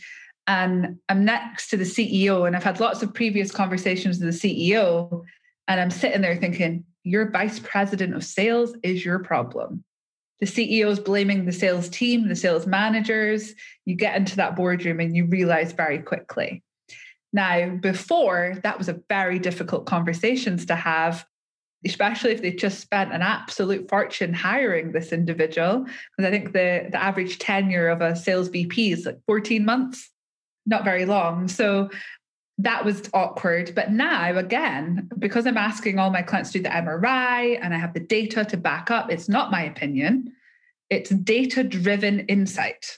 [0.47, 4.65] and I'm next to the CEO, and I've had lots of previous conversations with the
[4.65, 5.23] CEO,
[5.67, 9.83] and I'm sitting there thinking, Your vice president of sales is your problem
[10.39, 13.53] the CEO is blaming the sales team, the sales managers.
[13.85, 16.63] You get into that boardroom and you realize very quickly.
[17.33, 21.25] Now, before, that was a very difficult conversations to have,
[21.85, 25.85] especially if they just spent an absolute fortune hiring this individual.
[25.85, 30.09] Because I think the, the average tenure of a sales VP is like 14 months,
[30.65, 31.47] not very long.
[31.47, 31.89] So
[32.57, 33.73] that was awkward.
[33.75, 37.77] But now, again, because I'm asking all my clients to do the MRI and I
[37.77, 40.33] have the data to back up, it's not my opinion,
[40.89, 42.97] it's data driven insight.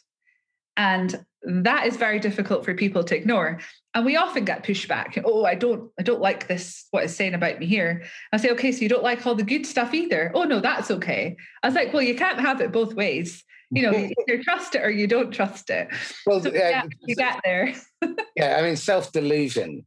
[0.77, 3.59] And that is very difficult for people to ignore.
[3.95, 5.19] And we often get pushback.
[5.25, 8.03] Oh, I don't, I don't like this, what it's saying about me here.
[8.31, 10.31] I say, okay, so you don't like all the good stuff either.
[10.35, 11.35] Oh no, that's okay.
[11.63, 14.75] I was like, well, you can't have it both ways you know, you either trust
[14.75, 15.89] it or you don't trust it.
[16.25, 17.73] Well, so yeah, you get there.
[18.35, 19.85] yeah, I mean, self delusion,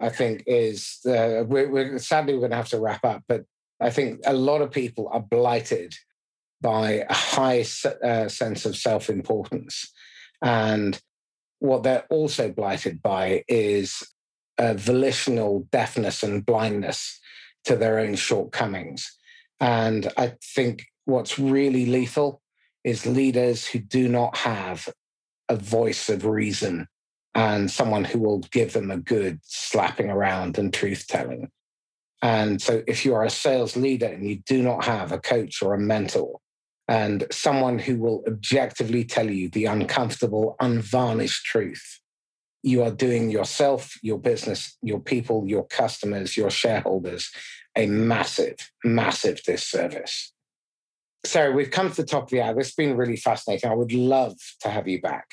[0.00, 3.44] I think, is uh, we're, we're sadly we're going to have to wrap up, but
[3.80, 5.94] I think a lot of people are blighted
[6.60, 7.64] by a high
[8.04, 9.92] uh, sense of self importance,
[10.42, 11.00] and
[11.60, 14.02] what they're also blighted by is
[14.58, 17.20] a volitional deafness and blindness
[17.64, 19.16] to their own shortcomings.
[19.60, 22.42] And I think what's really lethal
[22.82, 24.88] is leaders who do not have
[25.48, 26.88] a voice of reason
[27.34, 31.50] and someone who will give them a good slapping around and truth telling.
[32.22, 35.62] And so, if you are a sales leader and you do not have a coach
[35.62, 36.38] or a mentor,
[36.90, 42.00] and someone who will objectively tell you the uncomfortable, unvarnished truth,
[42.62, 47.30] you are doing yourself, your business, your people, your customers, your shareholders
[47.76, 50.32] a massive, massive disservice.
[51.24, 52.54] Sarah, we've come to the top of the hour.
[52.54, 53.70] This has been really fascinating.
[53.70, 55.26] I would love to have you back.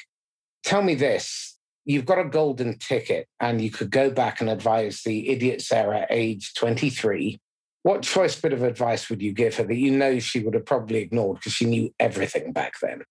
[0.64, 5.02] Tell me this you've got a golden ticket and you could go back and advise
[5.04, 7.40] the idiot Sarah, age 23.
[7.88, 10.66] What choice bit of advice would you give her that you know she would have
[10.66, 13.04] probably ignored because she knew everything back then?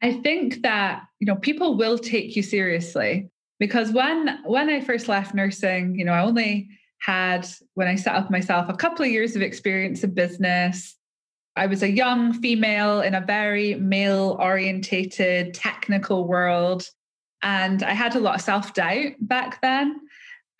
[0.00, 3.28] I think that, you know, people will take you seriously
[3.58, 8.14] because when when I first left nursing, you know, I only had when I set
[8.14, 10.96] up myself a couple of years of experience in business
[11.58, 16.88] I was a young female in a very male orientated technical world.
[17.42, 20.00] And I had a lot of self doubt back then.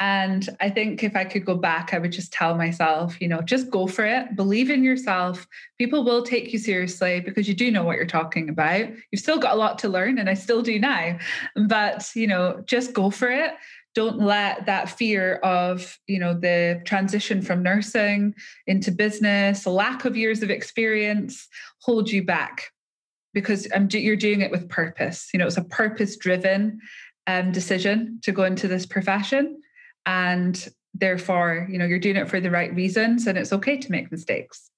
[0.01, 3.41] And I think if I could go back, I would just tell myself, you know,
[3.41, 5.47] just go for it, believe in yourself.
[5.77, 8.89] People will take you seriously because you do know what you're talking about.
[9.11, 11.19] You've still got a lot to learn, and I still do now.
[11.67, 13.53] But, you know, just go for it
[13.95, 18.33] don't let that fear of you know the transition from nursing
[18.69, 21.49] into business lack of years of experience
[21.81, 22.71] hold you back
[23.35, 26.79] because you're doing it with purpose you know it's a purpose driven
[27.27, 29.61] um, decision to go into this profession
[30.09, 33.93] and therefore you know you're doing it for the right reasons and it's okay to
[33.93, 34.71] make mistakes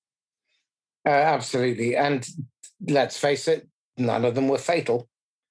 [1.06, 2.28] uh, absolutely and
[2.88, 3.66] let's face it
[3.96, 5.08] none of them were fatal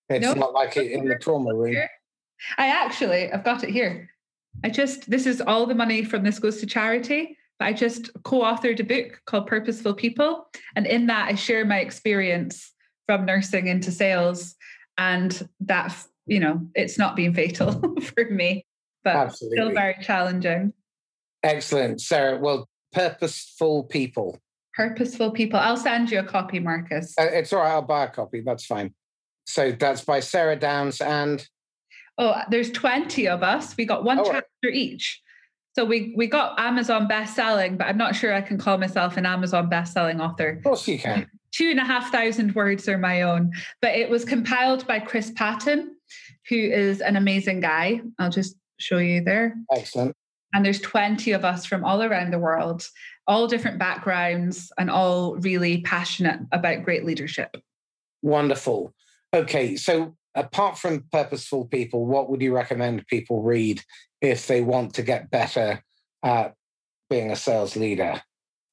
[0.10, 1.76] it's not like it in the trauma room
[2.58, 4.10] I actually, I've got it here.
[4.64, 7.38] I just, this is all the money from this goes to charity.
[7.58, 10.48] But I just co authored a book called Purposeful People.
[10.76, 12.72] And in that, I share my experience
[13.06, 14.56] from nursing into sales.
[14.98, 18.66] And that, you know, it's not been fatal for me,
[19.04, 19.58] but Absolutely.
[19.58, 20.74] still very challenging.
[21.44, 22.02] Excellent.
[22.02, 24.40] Sarah, well, Purposeful People
[24.80, 25.60] Purposeful People.
[25.60, 27.14] I'll send you a copy, Marcus.
[27.20, 27.72] Uh, it's all right.
[27.72, 28.40] I'll buy a copy.
[28.40, 28.94] That's fine.
[29.46, 31.46] So that's by Sarah Downs and.
[32.18, 33.76] Oh, there's 20 of us.
[33.76, 35.22] We got one Oh, chapter each.
[35.76, 39.18] So we we got Amazon best selling, but I'm not sure I can call myself
[39.18, 40.52] an Amazon best selling author.
[40.52, 41.28] Of course, you can.
[41.52, 45.32] Two and a half thousand words are my own, but it was compiled by Chris
[45.36, 45.96] Patton,
[46.48, 48.02] who is an amazing guy.
[48.18, 49.56] I'll just show you there.
[49.72, 50.16] Excellent.
[50.54, 52.88] And there's 20 of us from all around the world,
[53.28, 57.56] all different backgrounds, and all really passionate about great leadership.
[58.24, 58.94] Wonderful.
[59.34, 63.84] Okay, so apart from purposeful people, what would you recommend people read
[64.22, 65.84] if they want to get better
[66.24, 66.56] at
[67.10, 68.22] being a sales leader?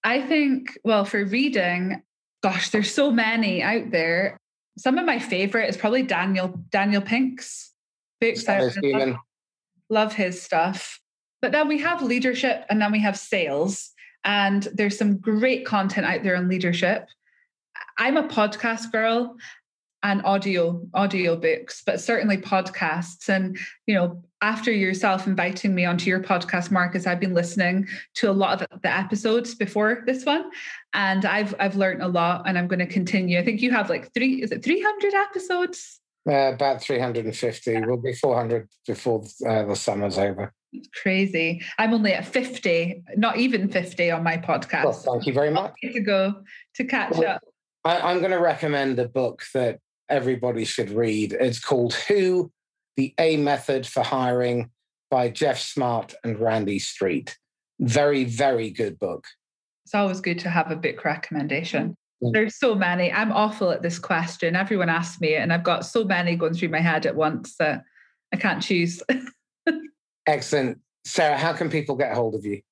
[0.03, 2.03] I think, well, for reading,
[2.43, 4.39] gosh, there's so many out there.
[4.79, 7.73] Some of my favorite is probably Daniel Daniel Pink's
[8.21, 8.47] books.
[8.83, 9.19] Human.
[9.91, 11.01] Love his stuff.
[11.43, 13.91] But then we have leadership and then we have sales.
[14.25, 17.09] And there's some great content out there on leadership.
[17.99, 19.37] I'm a podcast girl
[20.03, 26.09] and audio audio books but certainly podcasts and you know after yourself inviting me onto
[26.09, 30.45] your podcast marcus i've been listening to a lot of the episodes before this one
[30.93, 33.89] and i've i've learned a lot and i'm going to continue i think you have
[33.89, 37.81] like three is it 300 episodes Uh, about 350.
[37.87, 40.53] We'll be 400 before uh, the summer's over.
[40.73, 45.33] it's crazy i'm only at 50 not even 50 on my podcast Well, thank you
[45.33, 45.73] very much.
[45.83, 46.35] to go
[46.75, 47.41] to catch Well, up
[47.85, 51.33] I, I'm going to recommend a book that everybody should read.
[51.33, 52.51] It's called Who
[52.97, 54.71] The A Method for Hiring
[55.11, 57.37] by Geoff Smart and Randy Street.
[57.79, 59.25] Very, very good book.
[59.85, 61.95] it's always good to have a book recommendation Mm.
[62.21, 63.13] There's so many.
[63.13, 64.57] I'm awful at this question.
[64.57, 67.57] Everyone asks me it, and I've got so many going through my head at once
[67.59, 67.83] that
[68.33, 69.03] I can't choose.
[70.27, 70.79] Excellent.
[71.05, 72.63] Sarah, how can people get hold of you?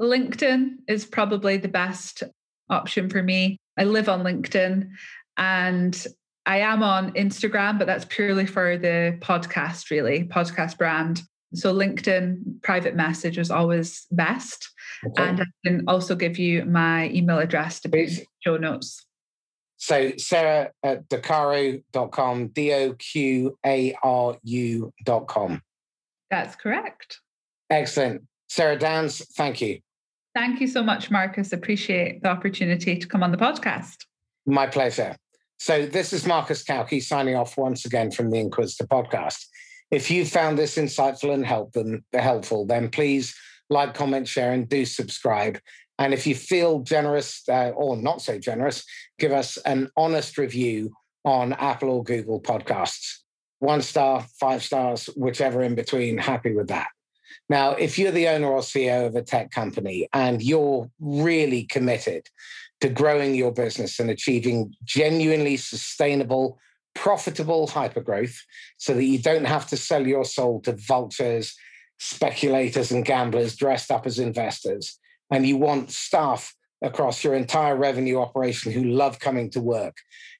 [0.00, 2.22] LinkedIn is probably the best
[2.70, 3.58] option for me.
[3.78, 4.90] I live on LinkedIn
[5.36, 6.06] and
[6.46, 11.22] I am on Instagram, but that's purely for the podcast, really, podcast brand.
[11.54, 14.68] So LinkedIn private message is always best.
[15.06, 15.22] Okay.
[15.22, 19.04] And I can also give you my email address to put show notes.
[19.76, 23.52] So Sarah at Doqaru.com, D-O-Q-A-R-U
[25.04, 25.62] dot com.
[26.30, 27.20] That's correct.
[27.70, 28.22] Excellent.
[28.48, 29.80] Sarah Downs, thank you.
[30.34, 31.52] Thank you so much, Marcus.
[31.52, 34.04] Appreciate the opportunity to come on the podcast.
[34.46, 35.16] My pleasure.
[35.58, 39.46] So this is Marcus Cauchi signing off once again from the Inquisitor podcast.
[39.90, 43.34] If you found this insightful and help them, helpful, then please
[43.68, 45.58] like, comment, share, and do subscribe.
[45.98, 48.84] And if you feel generous uh, or not so generous,
[49.18, 50.92] give us an honest review
[51.24, 53.18] on Apple or Google podcasts.
[53.58, 56.88] One star, five stars, whichever in between, happy with that.
[57.48, 62.28] Now, if you're the owner or CEO of a tech company and you're really committed
[62.80, 66.58] to growing your business and achieving genuinely sustainable,
[66.96, 68.38] profitable hypergrowth
[68.78, 71.54] so that you don't have to sell your soul to vultures,
[71.98, 74.98] speculators, and gamblers dressed up as investors.
[75.30, 79.96] And you want staff across your entire revenue operation who love coming to work,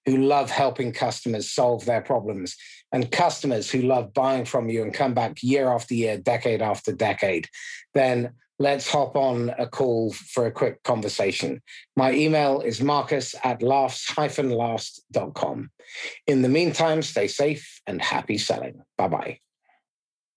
[0.06, 2.56] who love helping customers solve their problems,
[2.90, 6.92] and customers who love buying from you and come back year after year, decade after
[6.92, 7.48] decade,
[7.94, 11.60] then let's hop on a call for a quick conversation.
[11.96, 15.70] My email is marcus at laughs-last.com.
[16.26, 18.80] In the meantime, stay safe and happy selling.
[18.96, 19.38] Bye bye.